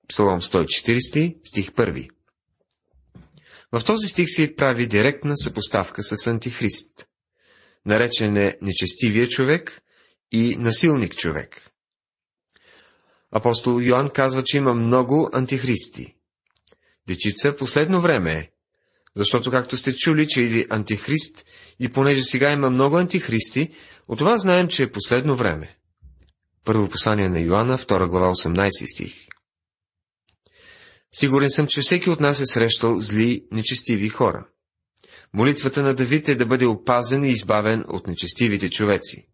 Псалом 0.08 0.40
140, 0.40 1.48
стих 1.48 1.70
1. 1.70 2.10
В 3.72 3.84
този 3.84 4.08
стих 4.08 4.26
се 4.28 4.56
прави 4.56 4.86
директна 4.86 5.36
съпоставка 5.36 6.02
с 6.02 6.26
Антихрист. 6.26 7.08
Наречен 7.86 8.36
е 8.36 8.58
нечестивия 8.62 9.28
човек 9.28 9.82
и 10.32 10.56
насилник 10.56 11.16
човек. 11.16 11.70
Апостол 13.32 13.80
Йоанн 13.80 14.10
казва, 14.10 14.42
че 14.44 14.56
има 14.56 14.74
много 14.74 15.30
антихристи. 15.32 16.16
Дечица 17.08 17.56
последно 17.56 18.00
време 18.00 18.32
е, 18.32 18.50
защото 19.16 19.50
както 19.50 19.76
сте 19.76 19.96
чули, 19.96 20.28
че 20.28 20.40
иди 20.40 20.66
антихрист, 20.70 21.44
и 21.80 21.88
понеже 21.88 22.24
сега 22.24 22.50
има 22.50 22.70
много 22.70 22.96
антихристи, 22.96 23.70
от 24.08 24.18
това 24.18 24.38
знаем, 24.38 24.68
че 24.68 24.82
е 24.82 24.92
последно 24.92 25.36
време. 25.36 25.76
Първо 26.64 26.88
послание 26.88 27.28
на 27.28 27.40
Йоанна, 27.40 27.78
2 27.78 28.08
глава, 28.08 28.28
18 28.28 28.94
стих. 28.94 29.26
Сигурен 31.12 31.50
съм, 31.50 31.66
че 31.66 31.80
всеки 31.80 32.10
от 32.10 32.20
нас 32.20 32.40
е 32.40 32.46
срещал 32.46 33.00
зли, 33.00 33.46
нечестиви 33.52 34.08
хора. 34.08 34.46
Молитвата 35.32 35.82
на 35.82 35.94
Давид 35.94 36.28
е 36.28 36.34
да 36.34 36.46
бъде 36.46 36.66
опазен 36.66 37.24
и 37.24 37.30
избавен 37.30 37.84
от 37.88 38.06
нечестивите 38.06 38.70
човеци. 38.70 39.28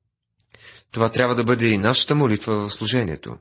Това 0.90 1.08
трябва 1.08 1.34
да 1.34 1.44
бъде 1.44 1.68
и 1.68 1.78
нашата 1.78 2.14
молитва 2.14 2.54
в 2.54 2.72
служението. 2.72 3.36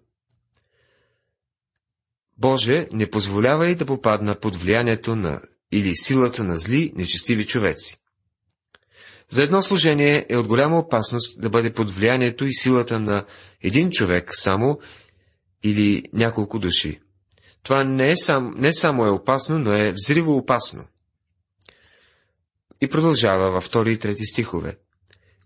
Боже, 2.41 2.87
не 2.91 3.09
позволява 3.09 3.69
и 3.69 3.75
да 3.75 3.85
попадна 3.85 4.35
под 4.35 4.55
влиянието 4.55 5.15
на 5.15 5.41
или 5.71 5.95
силата 5.95 6.43
на 6.43 6.57
зли, 6.57 6.93
нечестиви 6.95 7.45
човеци. 7.45 7.97
За 9.29 9.43
едно 9.43 9.61
служение 9.61 10.25
е 10.29 10.37
от 10.37 10.47
голяма 10.47 10.79
опасност 10.79 11.41
да 11.41 11.49
бъде 11.49 11.73
под 11.73 11.89
влиянието 11.89 12.45
и 12.45 12.53
силата 12.53 12.99
на 12.99 13.25
един 13.61 13.89
човек 13.89 14.29
само 14.31 14.79
или 15.63 16.03
няколко 16.13 16.59
души. 16.59 16.99
Това 17.63 17.83
не, 17.83 18.11
е 18.11 18.15
сам, 18.17 18.53
не 18.57 18.73
само 18.73 19.05
е 19.05 19.09
опасно, 19.09 19.59
но 19.59 19.73
е 19.73 19.91
взриво 19.91 20.37
опасно. 20.37 20.83
И 22.81 22.89
продължава 22.89 23.51
във 23.51 23.63
втори 23.63 23.93
и 23.93 23.97
трети 23.97 24.25
стихове, 24.25 24.77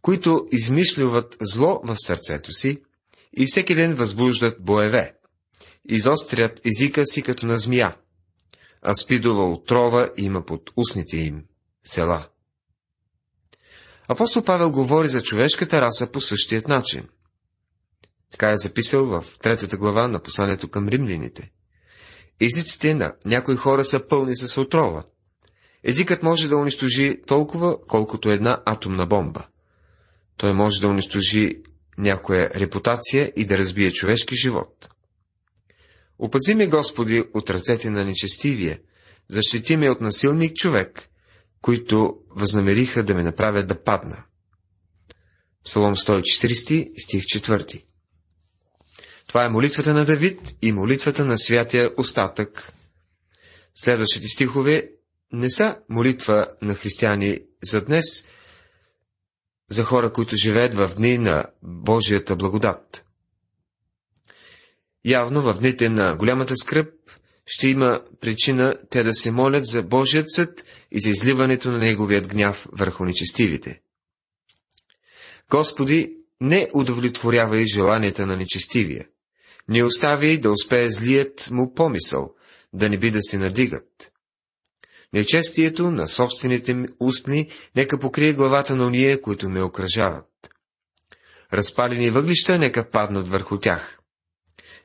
които 0.02 0.46
измишлюват 0.52 1.38
зло 1.42 1.82
в 1.84 1.96
сърцето 1.98 2.52
си 2.52 2.82
и 3.38 3.46
всеки 3.46 3.76
ден 3.76 3.96
възбуждат 3.96 4.64
боеве, 4.64 5.14
изострят 5.90 6.62
езика 6.66 7.06
си 7.06 7.22
като 7.22 7.46
на 7.46 7.58
змия, 7.58 7.96
а 8.82 8.94
спидова 8.94 9.52
отрова 9.52 10.10
има 10.18 10.46
под 10.46 10.72
устните 10.78 11.18
им 11.18 11.44
села. 11.84 12.28
Апостол 14.08 14.44
Павел 14.44 14.72
говори 14.72 15.10
за 15.10 15.22
човешката 15.22 15.82
раса 15.82 16.12
по 16.12 16.22
същият 16.22 16.68
начин. 16.68 17.08
Така 18.32 18.52
е 18.52 18.58
записал 18.58 19.06
в 19.06 19.26
третата 19.42 19.78
глава 19.78 20.08
на 20.08 20.20
посланието 20.20 20.68
към 20.68 20.88
римляните. 20.88 21.52
Езиците 22.42 22.96
на 22.96 23.14
някои 23.26 23.56
хора 23.56 23.86
са 23.86 24.08
пълни 24.08 24.36
с 24.36 24.58
отрова. 24.58 25.04
Езикът 25.84 26.24
може 26.24 26.48
да 26.48 26.58
унищожи 26.58 27.22
толкова, 27.28 27.86
колкото 27.88 28.30
една 28.30 28.62
атомна 28.66 29.06
бомба. 29.06 29.48
Той 30.38 30.54
може 30.54 30.82
да 30.82 30.88
унищожи 30.88 31.64
някоя 31.98 32.50
репутация 32.56 33.32
и 33.36 33.46
да 33.46 33.58
разбие 33.58 33.92
човешки 33.92 34.36
живот. 34.36 34.90
Опази 36.20 36.56
ме, 36.56 36.68
Господи, 36.68 37.24
от 37.34 37.50
ръцете 37.50 37.90
на 37.90 38.06
нечестивие, 38.06 38.82
защити 39.30 39.78
ме 39.78 39.90
от 39.90 40.02
насилник 40.02 40.56
човек, 40.56 41.10
които 41.62 42.18
възнамериха 42.30 43.04
да 43.04 43.14
ме 43.14 43.24
направят 43.24 43.68
да 43.68 43.84
падна. 43.84 44.24
Псалом 45.64 45.96
140, 45.96 47.04
стих 47.04 47.24
4 47.24 47.84
Това 49.28 49.46
е 49.46 49.50
молитвата 49.50 49.94
на 49.94 50.06
Давид 50.06 50.56
и 50.62 50.72
молитвата 50.72 51.26
на 51.26 51.38
святия 51.38 51.92
остатък. 51.98 52.74
Следващите 53.76 54.28
стихове 54.28 54.90
не 55.34 55.50
са 55.50 55.78
молитва 55.90 56.48
на 56.62 56.76
християни 56.76 57.40
за 57.64 57.86
днес, 57.86 58.06
за 59.70 59.84
хора, 59.84 60.14
които 60.14 60.36
живеят 60.36 60.76
в 60.76 60.92
дни 60.98 61.18
на 61.18 61.46
Божията 61.64 62.36
благодат. 62.36 63.05
Явно 65.06 65.42
в 65.42 65.60
дните 65.60 65.90
на 65.90 66.16
голямата 66.16 66.56
скръп 66.56 66.94
ще 67.46 67.68
има 67.68 68.02
причина 68.22 68.76
те 68.90 69.04
да 69.04 69.14
се 69.14 69.32
молят 69.32 69.66
за 69.66 69.84
Божият 69.84 70.32
съд 70.32 70.64
и 70.92 71.00
за 71.00 71.10
изливането 71.10 71.72
на 71.72 71.78
Неговият 71.78 72.28
гняв 72.28 72.68
върху 72.72 73.06
нечестивите. 73.06 73.82
Господи, 75.50 76.18
не 76.42 76.70
удовлетворявай 76.74 77.66
желанията 77.66 78.26
на 78.26 78.38
нечестивия. 78.38 79.08
Не 79.70 79.84
остави 79.84 80.40
да 80.40 80.52
успее 80.52 80.90
злият 80.90 81.48
му 81.52 81.74
помисъл, 81.74 82.34
да 82.74 82.90
не 82.90 82.98
би 82.98 83.12
да 83.12 83.20
се 83.22 83.38
надигат. 83.38 84.12
Нечестието 85.14 85.92
на 85.92 86.08
собствените 86.08 86.74
ми 86.74 86.88
устни 87.00 87.50
нека 87.76 88.00
покрие 88.00 88.34
главата 88.34 88.76
на 88.76 88.86
уния, 88.86 89.22
които 89.22 89.50
ме 89.50 89.62
окръжават. 89.62 90.50
Разпалени 91.54 92.10
въглища 92.10 92.60
нека 92.60 92.90
паднат 92.90 93.28
върху 93.28 93.60
тях. 93.60 94.00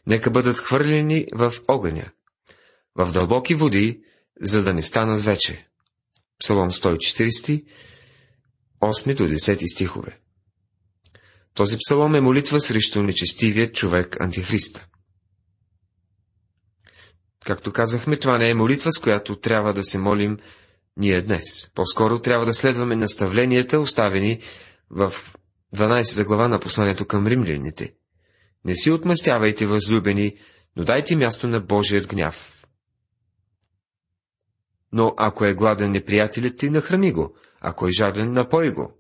Нека 0.07 0.30
бъдат 0.30 0.59
хвърлени 0.59 1.26
в 1.35 1.54
огъня, 1.69 2.11
в 2.95 3.12
дълбоки 3.12 3.54
води, 3.54 4.02
за 4.42 4.62
да 4.62 4.75
не 4.75 4.83
станат 4.83 5.21
вече. 5.21 5.69
Псалом 6.38 6.71
140, 6.71 7.64
8 8.80 9.14
до 9.14 9.28
10 9.28 9.75
стихове. 9.75 10.19
Този 11.54 11.78
псалом 11.78 12.14
е 12.14 12.21
молитва 12.21 12.61
срещу 12.61 13.02
нечестивият 13.02 13.75
човек 13.75 14.16
Антихриста. 14.21 14.87
Както 17.45 17.73
казахме, 17.73 18.16
това 18.16 18.38
не 18.38 18.50
е 18.50 18.54
молитва, 18.54 18.92
с 18.92 18.99
която 18.99 19.37
трябва 19.37 19.75
да 19.75 19.85
се 19.85 19.99
молим 19.99 20.38
ние 20.97 21.21
днес. 21.21 21.71
По-скоро 21.75 22.19
трябва 22.19 22.47
да 22.47 22.54
следваме 22.54 22.97
наставленията, 22.97 23.80
оставени 23.80 24.40
в 24.90 25.12
12 25.76 26.25
глава 26.25 26.49
на 26.49 26.61
посланието 26.61 27.07
към 27.07 27.26
римляните. 27.26 27.95
Не 28.64 28.75
си 28.75 28.90
отмъстявайте, 28.90 29.67
възлюбени, 29.67 30.37
но 30.76 30.85
дайте 30.85 31.17
място 31.17 31.49
на 31.49 31.61
Божият 31.61 32.07
гняв. 32.07 32.67
Но 34.93 35.14
ако 35.17 35.45
е 35.45 35.55
гладен 35.55 35.93
неприятелят 35.93 36.59
ти, 36.59 36.71
нахрани 36.71 37.12
го, 37.12 37.37
ако 37.61 37.87
е 37.87 37.90
жаден, 37.90 38.33
напой 38.33 38.73
го. 38.73 38.95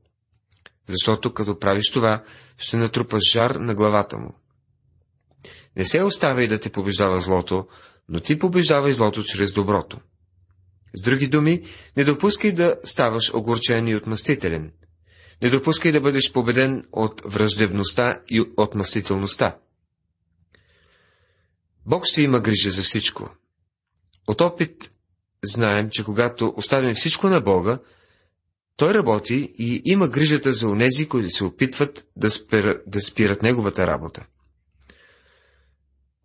Защото 0.88 1.34
като 1.34 1.58
правиш 1.58 1.90
това, 1.90 2.24
ще 2.58 2.76
натрупаш 2.76 3.32
жар 3.32 3.50
на 3.50 3.74
главата 3.74 4.18
му. 4.18 4.34
Не 5.76 5.84
се 5.84 6.02
оставяй 6.02 6.48
да 6.48 6.60
те 6.60 6.72
побеждава 6.72 7.20
злото, 7.20 7.66
но 8.08 8.20
ти 8.20 8.38
побеждавай 8.38 8.92
злото 8.92 9.24
чрез 9.24 9.52
доброто. 9.52 10.00
С 10.94 11.02
други 11.02 11.28
думи, 11.28 11.62
не 11.96 12.04
допускай 12.04 12.52
да 12.52 12.76
ставаш 12.84 13.34
огорчен 13.34 13.88
и 13.88 13.96
отмъстителен. 13.96 14.72
Не 15.42 15.50
допускай 15.50 15.92
да 15.92 16.00
бъдеш 16.00 16.32
победен 16.32 16.84
от 16.92 17.22
враждебността 17.24 18.14
и 18.28 18.40
от 18.56 18.74
мъстителността. 18.74 19.58
Бог 21.86 22.06
ще 22.06 22.22
има 22.22 22.40
грижа 22.40 22.70
за 22.70 22.82
всичко. 22.82 23.30
От 24.26 24.40
опит 24.40 24.90
знаем, 25.44 25.88
че 25.90 26.04
когато 26.04 26.54
оставим 26.56 26.94
всичко 26.94 27.28
на 27.28 27.40
Бога, 27.40 27.78
Той 28.80 28.94
работи 28.94 29.54
и 29.58 29.82
има 29.84 30.08
грижата 30.08 30.52
за 30.52 30.68
онези, 30.68 31.08
които 31.08 31.30
се 31.30 31.44
опитват 31.44 32.06
да, 32.16 32.30
спир, 32.30 32.82
да 32.86 33.00
спират 33.00 33.42
Неговата 33.42 33.86
работа. 33.86 34.26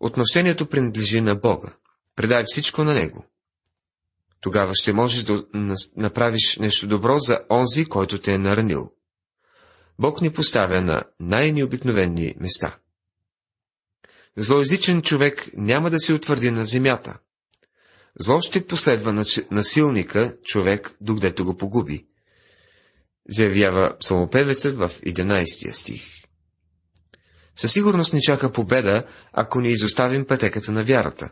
Отношението 0.00 0.66
принадлежи 0.66 1.20
на 1.20 1.34
Бога. 1.34 1.76
Предай 2.14 2.44
всичко 2.46 2.84
на 2.84 2.94
Него. 2.94 3.26
Тогава 4.40 4.74
ще 4.74 4.92
можеш 4.92 5.22
да 5.22 5.44
направиш 5.96 6.56
нещо 6.56 6.86
добро 6.86 7.18
за 7.18 7.40
онзи, 7.50 7.84
който 7.84 8.18
те 8.18 8.34
е 8.34 8.38
наранил. 8.38 8.92
Бог 9.98 10.20
ни 10.20 10.32
поставя 10.32 10.82
на 10.82 11.02
най-необикновени 11.20 12.34
места. 12.40 12.78
Злоязичен 14.36 15.02
човек 15.02 15.48
няма 15.54 15.90
да 15.90 15.98
се 15.98 16.12
утвърди 16.12 16.50
на 16.50 16.66
земята. 16.66 17.18
Зло 18.18 18.40
ще 18.40 18.66
последва 18.66 19.24
насилника 19.50 20.36
човек, 20.44 20.96
докъдето 21.00 21.44
го 21.44 21.56
погуби. 21.56 22.06
Заявява 23.28 23.96
псалмопевецът 23.98 24.74
в 24.78 24.90
11 25.06 25.72
стих. 25.72 26.02
Със 27.56 27.72
сигурност 27.72 28.12
ни 28.12 28.20
чака 28.20 28.52
победа, 28.52 29.04
ако 29.32 29.60
ни 29.60 29.68
изоставим 29.68 30.26
пътеката 30.26 30.72
на 30.72 30.84
вярата. 30.84 31.30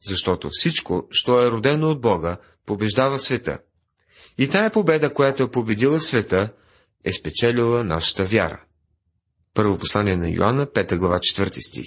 Защото 0.00 0.48
всичко, 0.52 1.06
що 1.10 1.42
е 1.42 1.50
родено 1.50 1.90
от 1.90 2.00
Бога, 2.00 2.36
побеждава 2.66 3.18
света. 3.18 3.58
И 4.38 4.48
тая 4.48 4.70
победа, 4.70 5.14
която 5.14 5.42
е 5.42 5.50
победила 5.50 6.00
света, 6.00 6.52
е 7.04 7.12
спечелила 7.12 7.84
нашата 7.84 8.24
вяра. 8.24 8.64
Първо 9.54 9.78
послание 9.78 10.16
на 10.16 10.28
Йоанна, 10.28 10.66
5 10.66 10.96
глава, 10.96 11.18
4 11.18 11.68
стих. 11.68 11.86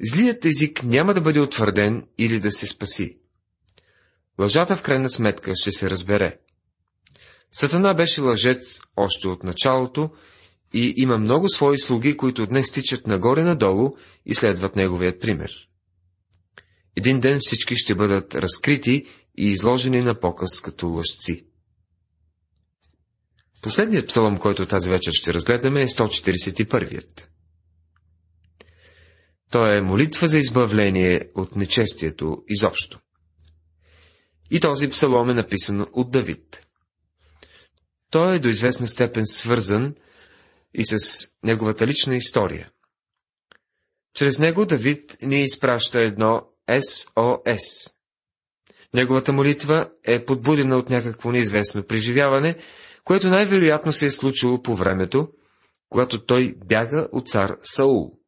Злият 0.00 0.44
език 0.44 0.82
няма 0.82 1.14
да 1.14 1.20
бъде 1.20 1.40
утвърден 1.40 2.06
или 2.18 2.40
да 2.40 2.52
се 2.52 2.66
спаси. 2.66 3.18
Лъжата 4.40 4.76
в 4.76 4.82
крайна 4.82 5.08
сметка 5.08 5.52
ще 5.54 5.72
се 5.72 5.90
разбере. 5.90 6.38
Сатана 7.52 7.94
беше 7.94 8.20
лъжец 8.20 8.80
още 8.96 9.28
от 9.28 9.44
началото 9.44 10.10
и 10.74 10.94
има 10.96 11.18
много 11.18 11.48
свои 11.48 11.78
слуги, 11.78 12.16
които 12.16 12.46
днес 12.46 12.72
тичат 12.72 13.06
нагоре-надолу 13.06 13.96
и 14.26 14.34
следват 14.34 14.76
неговият 14.76 15.20
пример. 15.20 15.50
Един 16.96 17.20
ден 17.20 17.38
всички 17.40 17.74
ще 17.76 17.94
бъдат 17.94 18.34
разкрити 18.34 19.06
и 19.38 19.46
изложени 19.46 20.02
на 20.02 20.20
показ 20.20 20.60
като 20.60 20.88
лъжци. 20.88 21.47
Последният 23.62 24.08
псалом, 24.08 24.38
който 24.38 24.66
тази 24.66 24.90
вечер 24.90 25.12
ще 25.12 25.34
разгледаме, 25.34 25.82
е 25.82 25.86
141. 25.86 27.24
Той 29.50 29.76
е 29.76 29.80
молитва 29.80 30.28
за 30.28 30.38
избавление 30.38 31.30
от 31.34 31.56
нечестието 31.56 32.42
изобщо. 32.48 33.00
И 34.50 34.60
този 34.60 34.90
псалом 34.90 35.30
е 35.30 35.34
написан 35.34 35.86
от 35.92 36.10
Давид. 36.10 36.66
Той 38.10 38.36
е 38.36 38.38
до 38.38 38.48
известна 38.48 38.86
степен 38.86 39.26
свързан 39.26 39.94
и 40.74 40.84
с 40.84 40.98
неговата 41.42 41.86
лична 41.86 42.16
история. 42.16 42.70
Чрез 44.14 44.38
него 44.38 44.66
Давид 44.66 45.16
ни 45.22 45.42
изпраща 45.42 46.04
едно 46.04 46.42
СОС. 46.80 47.90
Неговата 48.94 49.32
молитва 49.32 49.90
е 50.04 50.24
подбудена 50.24 50.76
от 50.76 50.90
някакво 50.90 51.32
неизвестно 51.32 51.82
преживяване, 51.82 52.56
което 53.08 53.28
най-вероятно 53.28 53.92
се 53.92 54.06
е 54.06 54.10
случило 54.10 54.62
по 54.62 54.76
времето, 54.76 55.28
когато 55.88 56.24
той 56.24 56.54
бяга 56.66 57.08
от 57.12 57.28
цар 57.28 57.56
Саул. 57.62 58.18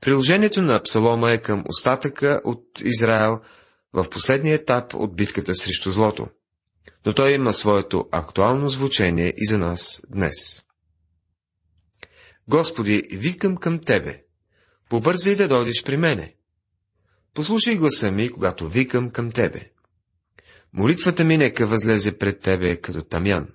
Приложението 0.00 0.62
на 0.62 0.82
псалома 0.82 1.30
е 1.30 1.38
към 1.38 1.64
остатъка 1.68 2.40
от 2.44 2.80
Израел 2.84 3.40
в 3.92 4.10
последния 4.10 4.54
етап 4.54 4.94
от 4.94 5.16
битката 5.16 5.54
срещу 5.54 5.90
злото, 5.90 6.26
но 7.06 7.14
той 7.14 7.32
има 7.32 7.54
своето 7.54 8.08
актуално 8.12 8.68
звучение 8.68 9.34
и 9.36 9.46
за 9.46 9.58
нас 9.58 10.02
днес. 10.10 10.62
Господи, 12.48 13.02
викам 13.12 13.56
към 13.56 13.80
Тебе, 13.80 14.22
побързай 14.88 15.36
да 15.36 15.48
дойдеш 15.48 15.82
при 15.84 15.96
мене. 15.96 16.34
Послушай 17.34 17.76
гласа 17.76 18.12
ми, 18.12 18.30
когато 18.30 18.68
викам 18.68 19.10
към 19.10 19.32
Тебе. 19.32 19.75
Молитвата 20.72 21.24
ми 21.24 21.36
нека 21.36 21.66
възлезе 21.66 22.18
пред 22.18 22.40
Тебе 22.40 22.76
като 22.76 23.02
тамян. 23.02 23.48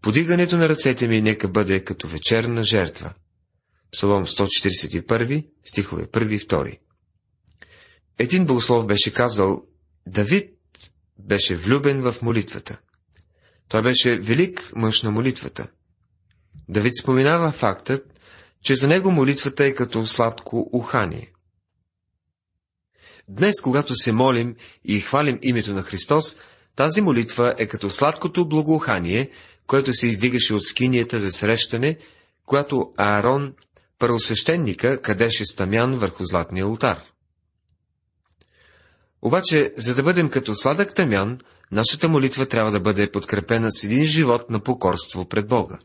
Подигането 0.00 0.56
на 0.56 0.68
ръцете 0.68 1.08
ми 1.08 1.22
нека 1.22 1.48
бъде 1.48 1.84
като 1.84 2.08
вечерна 2.08 2.64
жертва. 2.64 3.14
Псалом 3.92 4.26
141, 4.26 5.46
стихове 5.64 6.06
1 6.06 6.32
и 6.32 6.40
2. 6.40 6.78
Един 8.18 8.46
богослов 8.46 8.86
беше 8.86 9.12
казал, 9.12 9.62
Давид 10.06 10.52
беше 11.18 11.56
влюбен 11.56 12.02
в 12.02 12.22
молитвата. 12.22 12.78
Той 13.68 13.82
беше 13.82 14.18
велик 14.18 14.72
мъж 14.76 15.02
на 15.02 15.10
молитвата. 15.10 15.68
Давид 16.68 16.92
споменава 17.02 17.52
фактът, 17.52 18.20
че 18.62 18.76
за 18.76 18.88
него 18.88 19.12
молитвата 19.12 19.64
е 19.64 19.74
като 19.74 20.06
сладко 20.06 20.70
ухание. 20.72 21.32
Днес, 23.28 23.60
когато 23.62 23.94
се 23.94 24.12
молим 24.12 24.56
и 24.84 25.00
хвалим 25.00 25.38
името 25.42 25.72
на 25.72 25.82
Христос, 25.82 26.36
тази 26.76 27.00
молитва 27.00 27.54
е 27.58 27.66
като 27.66 27.90
сладкото 27.90 28.48
благоухание, 28.48 29.30
което 29.66 29.92
се 29.94 30.06
издигаше 30.06 30.54
от 30.54 30.64
скинията 30.64 31.20
за 31.20 31.32
срещане, 31.32 31.98
която 32.46 32.90
Аарон, 32.96 33.54
първосвещеника, 33.98 35.02
къдеше 35.02 35.44
стамян 35.44 35.98
върху 35.98 36.24
златния 36.24 36.66
ултар. 36.66 37.02
Обаче, 39.22 39.72
за 39.76 39.94
да 39.94 40.02
бъдем 40.02 40.30
като 40.30 40.54
сладък 40.54 40.94
тамян, 40.94 41.38
нашата 41.72 42.08
молитва 42.08 42.46
трябва 42.46 42.70
да 42.70 42.80
бъде 42.80 43.10
подкрепена 43.10 43.72
с 43.72 43.84
един 43.84 44.06
живот 44.06 44.50
на 44.50 44.60
покорство 44.60 45.28
пред 45.28 45.48
Бога. 45.48 45.78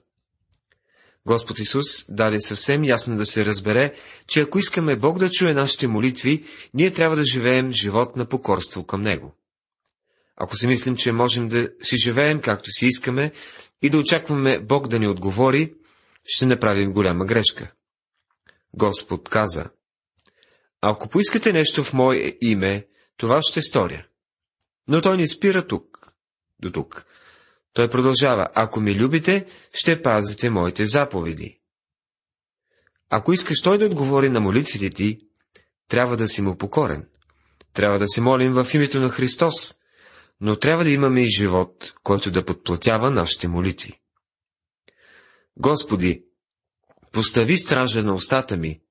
Господ 1.27 1.59
Исус 1.59 2.05
даде 2.09 2.41
съвсем 2.41 2.83
ясно 2.83 3.17
да 3.17 3.25
се 3.25 3.45
разбере, 3.45 3.93
че 4.27 4.41
ако 4.41 4.59
искаме 4.59 4.95
Бог 4.95 5.19
да 5.19 5.29
чуе 5.29 5.53
нашите 5.53 5.87
молитви, 5.87 6.45
ние 6.73 6.93
трябва 6.93 7.15
да 7.15 7.25
живеем 7.25 7.71
живот 7.71 8.15
на 8.15 8.25
покорство 8.25 8.85
към 8.85 9.01
Него. 9.01 9.35
Ако 10.35 10.57
си 10.57 10.67
мислим, 10.67 10.95
че 10.95 11.11
можем 11.11 11.47
да 11.47 11.69
си 11.81 11.97
живеем 11.97 12.41
както 12.41 12.71
си 12.71 12.85
искаме, 12.85 13.31
и 13.81 13.89
да 13.89 13.97
очакваме 13.97 14.59
Бог 14.59 14.87
да 14.87 14.99
ни 14.99 15.07
отговори, 15.07 15.73
ще 16.25 16.45
направим 16.45 16.93
голяма 16.93 17.25
грешка. 17.25 17.71
Господ 18.73 19.29
каза, 19.29 19.69
ако 20.81 21.09
поискате 21.09 21.53
нещо 21.53 21.83
в 21.83 21.93
Мое 21.93 22.37
име, 22.41 22.87
това 23.17 23.41
ще 23.41 23.61
сторя. 23.61 24.05
Но 24.87 25.01
той 25.01 25.17
не 25.17 25.27
спира 25.27 25.67
тук, 25.67 26.13
до 26.59 26.71
тук. 26.71 27.05
Той 27.73 27.89
продължава, 27.89 28.47
ако 28.53 28.79
ми 28.79 28.95
любите, 28.95 29.45
ще 29.73 30.01
пазите 30.01 30.49
моите 30.49 30.85
заповеди. 30.85 31.59
Ако 33.09 33.33
искаш 33.33 33.61
той 33.61 33.77
да 33.77 33.85
отговори 33.85 34.29
на 34.29 34.39
молитвите 34.39 34.89
ти, 34.89 35.19
трябва 35.87 36.17
да 36.17 36.27
си 36.27 36.41
му 36.41 36.57
покорен. 36.57 37.07
Трябва 37.73 37.99
да 37.99 38.07
се 38.07 38.21
молим 38.21 38.53
в 38.53 38.73
името 38.73 38.99
на 38.99 39.09
Христос, 39.09 39.75
но 40.41 40.55
трябва 40.55 40.83
да 40.83 40.89
имаме 40.89 41.21
и 41.21 41.31
живот, 41.39 41.93
който 42.03 42.31
да 42.31 42.45
подплатява 42.45 43.11
нашите 43.11 43.47
молитви. 43.47 43.99
Господи, 45.57 46.25
постави 47.11 47.57
стража 47.57 48.03
на 48.03 48.15
устата 48.15 48.57
ми, 48.57 48.81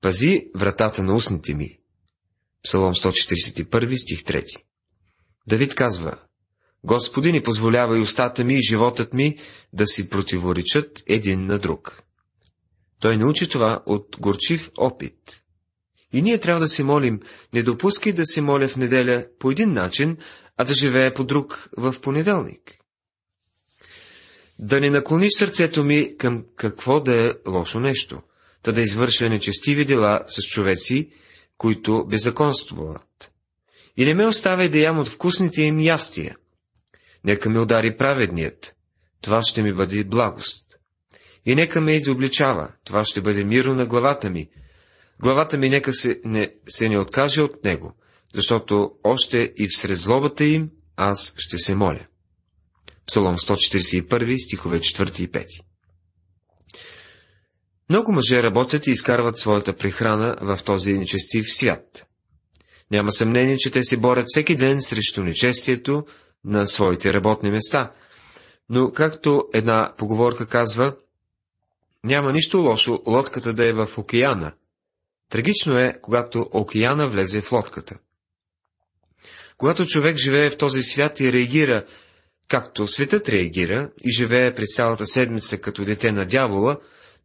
пази 0.00 0.46
вратата 0.54 1.02
на 1.02 1.14
устните 1.14 1.54
ми. 1.54 1.78
Псалом 2.64 2.94
141, 2.94 3.96
стих 3.96 4.22
3. 4.22 4.62
Давид 5.46 5.74
казва, 5.74 6.18
Господи, 6.84 7.32
ни 7.32 7.42
позволява 7.42 7.98
и 7.98 8.00
устата 8.00 8.44
ми 8.44 8.54
и 8.54 8.68
животът 8.68 9.12
ми 9.12 9.36
да 9.72 9.86
си 9.86 10.08
противоречат 10.08 11.02
един 11.06 11.46
на 11.46 11.58
друг. 11.58 12.02
Той 13.00 13.16
научи 13.16 13.48
това 13.48 13.82
от 13.86 14.16
горчив 14.20 14.70
опит. 14.78 15.42
И 16.12 16.22
ние 16.22 16.38
трябва 16.38 16.60
да 16.60 16.68
се 16.68 16.84
молим, 16.84 17.20
не 17.52 17.62
допускай 17.62 18.12
да 18.12 18.26
се 18.26 18.40
моля 18.40 18.68
в 18.68 18.76
неделя 18.76 19.26
по 19.38 19.50
един 19.50 19.72
начин, 19.72 20.16
а 20.56 20.64
да 20.64 20.74
живее 20.74 21.14
по 21.14 21.24
друг 21.24 21.68
в 21.76 21.94
понеделник. 22.00 22.74
Да 24.58 24.80
не 24.80 24.90
наклониш 24.90 25.32
сърцето 25.38 25.84
ми 25.84 26.16
към 26.16 26.44
какво 26.56 27.00
да 27.00 27.28
е 27.28 27.32
лошо 27.48 27.80
нещо, 27.80 28.22
та 28.62 28.72
да 28.72 28.80
извърша 28.80 29.28
нечестиви 29.28 29.84
дела 29.84 30.20
с 30.26 30.42
човеци, 30.42 31.10
които 31.58 32.06
беззаконствуват. 32.06 33.32
И 33.96 34.04
не 34.04 34.14
ме 34.14 34.26
оставяй 34.26 34.68
да 34.68 34.78
ям 34.78 34.98
от 34.98 35.08
вкусните 35.08 35.62
им 35.62 35.80
ястия. 35.80 36.36
Нека 37.28 37.50
ме 37.50 37.60
удари 37.60 37.96
праведният, 37.96 38.76
това 39.20 39.42
ще 39.42 39.62
ми 39.62 39.72
бъде 39.72 40.04
благост. 40.04 40.64
И 41.46 41.54
нека 41.54 41.80
ме 41.80 41.96
изобличава, 41.96 42.72
това 42.84 43.04
ще 43.04 43.20
бъде 43.20 43.44
миро 43.44 43.74
на 43.74 43.86
главата 43.86 44.30
ми. 44.30 44.48
Главата 45.20 45.58
ми 45.58 45.68
нека 45.68 45.92
се 45.92 46.20
не, 46.24 46.54
се 46.68 46.88
не 46.88 46.98
откаже 46.98 47.42
от 47.42 47.64
него, 47.64 47.96
защото 48.34 48.90
още 49.04 49.52
и 49.56 49.68
в 49.68 49.96
злобата 49.96 50.44
им 50.44 50.70
аз 50.96 51.34
ще 51.36 51.58
се 51.58 51.74
моля. 51.74 52.06
Псалом 53.06 53.38
141, 53.38 54.38
стихове 54.38 54.80
4 54.80 55.20
и 55.20 55.30
5 55.30 55.44
Много 57.90 58.12
мъже 58.12 58.42
работят 58.42 58.86
и 58.86 58.90
изкарват 58.90 59.38
своята 59.38 59.76
прехрана 59.76 60.36
в 60.40 60.60
този 60.64 60.92
нечестив 60.92 61.46
свят. 61.48 62.06
Няма 62.90 63.12
съмнение, 63.12 63.56
че 63.58 63.70
те 63.70 63.82
се 63.82 63.96
борят 63.96 64.26
всеки 64.28 64.56
ден 64.56 64.82
срещу 64.82 65.24
нечестието 65.24 66.04
на 66.44 66.66
своите 66.66 67.12
работни 67.12 67.50
места. 67.50 67.92
Но, 68.70 68.92
както 68.92 69.48
една 69.54 69.94
поговорка 69.98 70.46
казва, 70.46 70.96
няма 72.04 72.32
нищо 72.32 72.58
лошо 72.58 73.02
лодката 73.06 73.52
да 73.52 73.66
е 73.68 73.72
в 73.72 73.88
океана. 73.98 74.52
Трагично 75.30 75.78
е, 75.78 75.98
когато 76.02 76.48
океана 76.52 77.08
влезе 77.08 77.40
в 77.40 77.52
лодката. 77.52 77.98
Когато 79.56 79.86
човек 79.86 80.16
живее 80.16 80.50
в 80.50 80.56
този 80.56 80.82
свят 80.82 81.20
и 81.20 81.32
реагира, 81.32 81.84
както 82.48 82.86
светът 82.86 83.28
реагира, 83.28 83.90
и 84.04 84.10
живее 84.10 84.54
през 84.54 84.76
цялата 84.76 85.06
седмица 85.06 85.58
като 85.58 85.84
дете 85.84 86.12
на 86.12 86.26
дявола, 86.26 86.76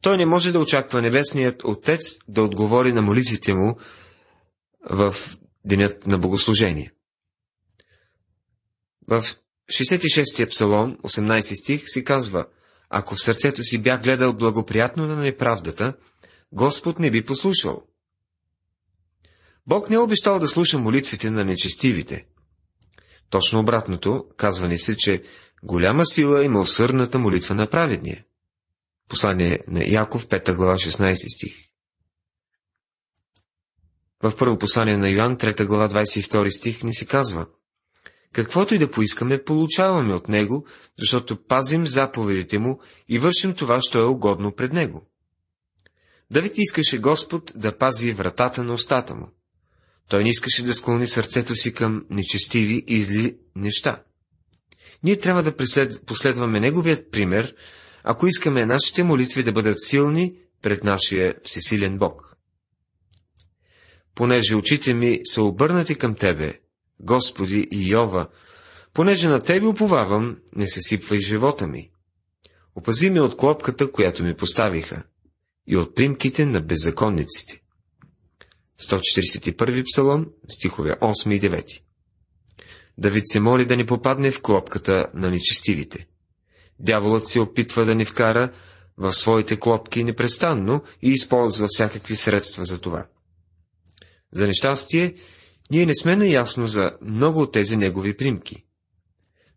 той 0.02 0.18
не 0.18 0.26
може 0.26 0.52
да 0.52 0.60
очаква 0.60 1.02
Небесният 1.02 1.64
Отец 1.64 2.02
да 2.28 2.44
отговори 2.44 2.94
на 2.94 3.02
молитвите 3.02 3.54
му 3.54 3.78
в 4.90 5.16
денят 5.66 6.08
на 6.08 6.18
богослужение. 6.18 6.93
В 9.08 9.26
66-я 9.72 10.50
псалом, 10.50 10.98
18 10.98 11.62
стих, 11.62 11.84
си 11.86 12.04
казва, 12.04 12.46
ако 12.90 13.16
в 13.16 13.22
сърцето 13.22 13.64
си 13.64 13.82
бях 13.82 14.02
гледал 14.02 14.34
благоприятно 14.34 15.08
на 15.08 15.16
неправдата, 15.16 15.94
Господ 16.52 17.00
не 17.00 17.12
би 17.12 17.26
послушал. 17.26 17.84
Бог 19.68 19.90
не 19.90 19.96
е 19.96 20.00
обещал 20.00 20.40
да 20.40 20.48
слуша 20.48 20.80
молитвите 20.80 21.30
на 21.30 21.46
нечестивите. 21.46 22.26
Точно 23.30 23.60
обратното, 23.60 24.26
казва 24.38 24.68
ни 24.68 24.78
се, 24.78 24.98
че 24.98 25.24
голяма 25.64 26.06
сила 26.06 26.44
има 26.44 26.60
усърдната 26.60 27.20
молитва 27.20 27.56
на 27.56 27.70
праведния. 27.70 28.24
Послание 29.10 29.60
на 29.68 29.84
Яков, 29.86 30.28
5 30.28 30.56
глава, 30.56 30.74
16 30.74 31.16
стих. 31.16 31.54
В 34.24 34.38
първо 34.38 34.58
послание 34.58 34.98
на 34.98 35.10
Йоанн, 35.10 35.38
3 35.38 35.66
глава, 35.66 35.90
22 35.90 36.58
стих, 36.58 36.84
ни 36.84 36.94
се 36.94 37.06
казва 37.06 37.46
Каквото 38.34 38.76
и 38.76 38.78
да 38.78 38.92
поискаме, 38.92 39.44
получаваме 39.44 40.14
от 40.14 40.30
Него, 40.30 40.66
защото 41.00 41.44
пазим 41.48 41.88
заповедите 41.88 42.60
Му 42.60 42.80
и 43.10 43.20
вършим 43.20 43.54
това, 43.54 43.80
що 43.82 44.00
е 44.00 44.06
угодно 44.06 44.56
пред 44.56 44.74
Него. 44.74 45.08
Давид 46.32 46.54
искаше 46.58 46.98
Господ 46.98 47.52
да 47.56 47.78
пази 47.78 48.14
вратата 48.14 48.64
на 48.64 48.74
устата 48.74 49.16
му. 49.16 49.28
Той 50.10 50.24
не 50.24 50.30
искаше 50.30 50.64
да 50.64 50.74
склони 50.74 51.08
сърцето 51.08 51.56
си 51.56 51.74
към 51.74 52.06
нечестиви 52.10 52.84
и 52.88 53.04
зли 53.04 53.38
неща. 53.56 54.04
Ние 55.04 55.20
трябва 55.20 55.44
да 55.44 55.56
последваме 56.06 56.60
неговият 56.60 57.12
пример, 57.12 57.56
ако 58.04 58.28
искаме 58.28 58.66
нашите 58.66 59.04
молитви 59.04 59.44
да 59.44 59.52
бъдат 59.52 59.84
силни 59.84 60.36
пред 60.62 60.84
нашия 60.84 61.36
всесилен 61.44 61.98
Бог. 61.98 62.38
Понеже 64.16 64.56
очите 64.56 64.94
ми 64.94 65.20
са 65.24 65.44
обърнати 65.44 65.96
към 65.96 66.16
Тебе, 66.16 66.60
Господи 67.04 67.68
Йова, 67.72 68.28
понеже 68.94 69.28
на 69.28 69.40
Тебе 69.40 69.68
уповавам, 69.68 70.38
не 70.56 70.68
се 70.68 70.82
сипвай 70.82 71.20
живота 71.20 71.68
ми. 71.68 71.90
Опази 72.76 73.10
ме 73.10 73.22
от 73.22 73.38
клопката, 73.38 73.92
която 73.92 74.24
ми 74.24 74.36
поставиха, 74.36 75.04
и 75.68 75.78
от 75.78 75.96
примките 75.96 76.46
на 76.46 76.62
беззаконниците. 76.62 77.62
141 78.82 79.84
псалом, 79.92 80.26
стихове 80.50 80.92
8 80.92 81.34
и 81.34 81.42
9. 81.42 81.82
Давид 82.98 83.24
се 83.28 83.40
моли 83.40 83.66
да 83.66 83.78
ни 83.78 83.86
попадне 83.86 84.32
в 84.32 84.42
клопката 84.42 85.08
на 85.14 85.32
нечестивите. 85.32 86.08
Дяволът 86.80 87.28
се 87.28 87.40
опитва 87.40 87.86
да 87.86 87.96
ни 87.96 88.06
вкара 88.06 88.54
в 88.98 89.14
своите 89.14 89.60
клопки 89.60 90.04
непрестанно 90.04 90.84
и 91.02 91.10
използва 91.10 91.68
всякакви 91.70 92.16
средства 92.16 92.66
за 92.66 92.82
това. 92.82 93.08
За 94.32 94.48
нещастие, 94.48 95.16
ние 95.74 95.86
не 95.86 95.96
сме 95.96 96.16
наясно 96.16 96.68
за 96.68 96.92
много 97.02 97.42
от 97.42 97.52
тези 97.52 97.78
негови 97.78 98.18
примки. 98.18 98.64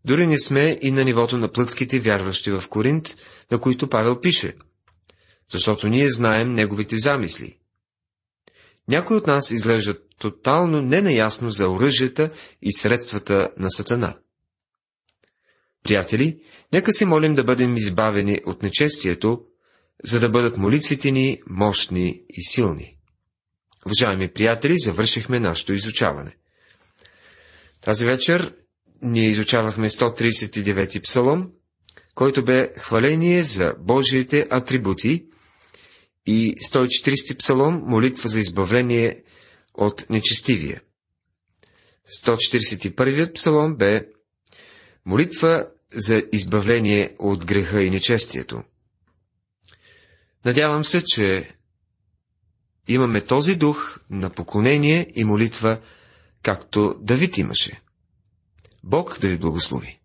Дори 0.05 0.27
не 0.27 0.39
сме 0.39 0.77
и 0.81 0.91
на 0.91 1.03
нивото 1.03 1.37
на 1.37 1.51
плътските 1.51 1.99
вярващи 1.99 2.51
в 2.51 2.63
Коринт, 2.69 3.15
на 3.51 3.59
които 3.59 3.89
Павел 3.89 4.21
пише, 4.21 4.55
защото 5.51 5.87
ние 5.87 6.09
знаем 6.09 6.53
неговите 6.53 6.97
замисли. 6.97 7.57
Някои 8.87 9.17
от 9.17 9.27
нас 9.27 9.51
изглеждат 9.51 10.03
тотално 10.19 10.81
ненаясно 10.81 11.49
за 11.49 11.69
оръжията 11.69 12.31
и 12.61 12.73
средствата 12.73 13.49
на 13.57 13.69
Сатана. 13.69 14.17
Приятели, 15.83 16.39
нека 16.73 16.93
се 16.93 17.05
молим 17.05 17.35
да 17.35 17.43
бъдем 17.43 17.77
избавени 17.77 18.39
от 18.45 18.63
нечестието, 18.63 19.45
за 20.03 20.19
да 20.19 20.29
бъдат 20.29 20.57
молитвите 20.57 21.11
ни 21.11 21.41
мощни 21.49 22.23
и 22.29 22.43
силни. 22.49 22.96
Уважаеми 23.87 24.27
приятели, 24.27 24.73
завършихме 24.77 25.39
нашето 25.39 25.73
изучаване. 25.73 26.35
Тази 27.81 28.05
вечер 28.05 28.53
ние 29.01 29.29
изучавахме 29.29 29.89
139 29.89 31.03
псалом, 31.03 31.51
който 32.15 32.43
бе 32.43 32.69
хваление 32.77 33.43
за 33.43 33.73
Божиите 33.79 34.47
атрибути 34.51 35.25
и 36.25 36.55
140 36.55 37.37
псалом, 37.37 37.81
молитва 37.85 38.29
за 38.29 38.39
избавление 38.39 39.23
от 39.73 40.09
нечестивия. 40.09 40.81
141 42.23 43.33
псалом 43.33 43.75
бе 43.75 44.07
молитва 45.05 45.67
за 45.93 46.23
избавление 46.33 47.15
от 47.19 47.45
греха 47.45 47.83
и 47.83 47.89
нечестието. 47.89 48.63
Надявам 50.45 50.85
се, 50.85 51.03
че 51.05 51.56
имаме 52.87 53.21
този 53.21 53.55
дух 53.55 53.99
на 54.09 54.29
поклонение 54.29 55.07
и 55.15 55.23
молитва, 55.23 55.79
както 56.43 56.95
Давид 56.99 57.37
имаше. 57.37 57.81
Бог 58.83 59.19
да 59.21 59.29
ви 59.29 59.37
благослови. 59.37 59.99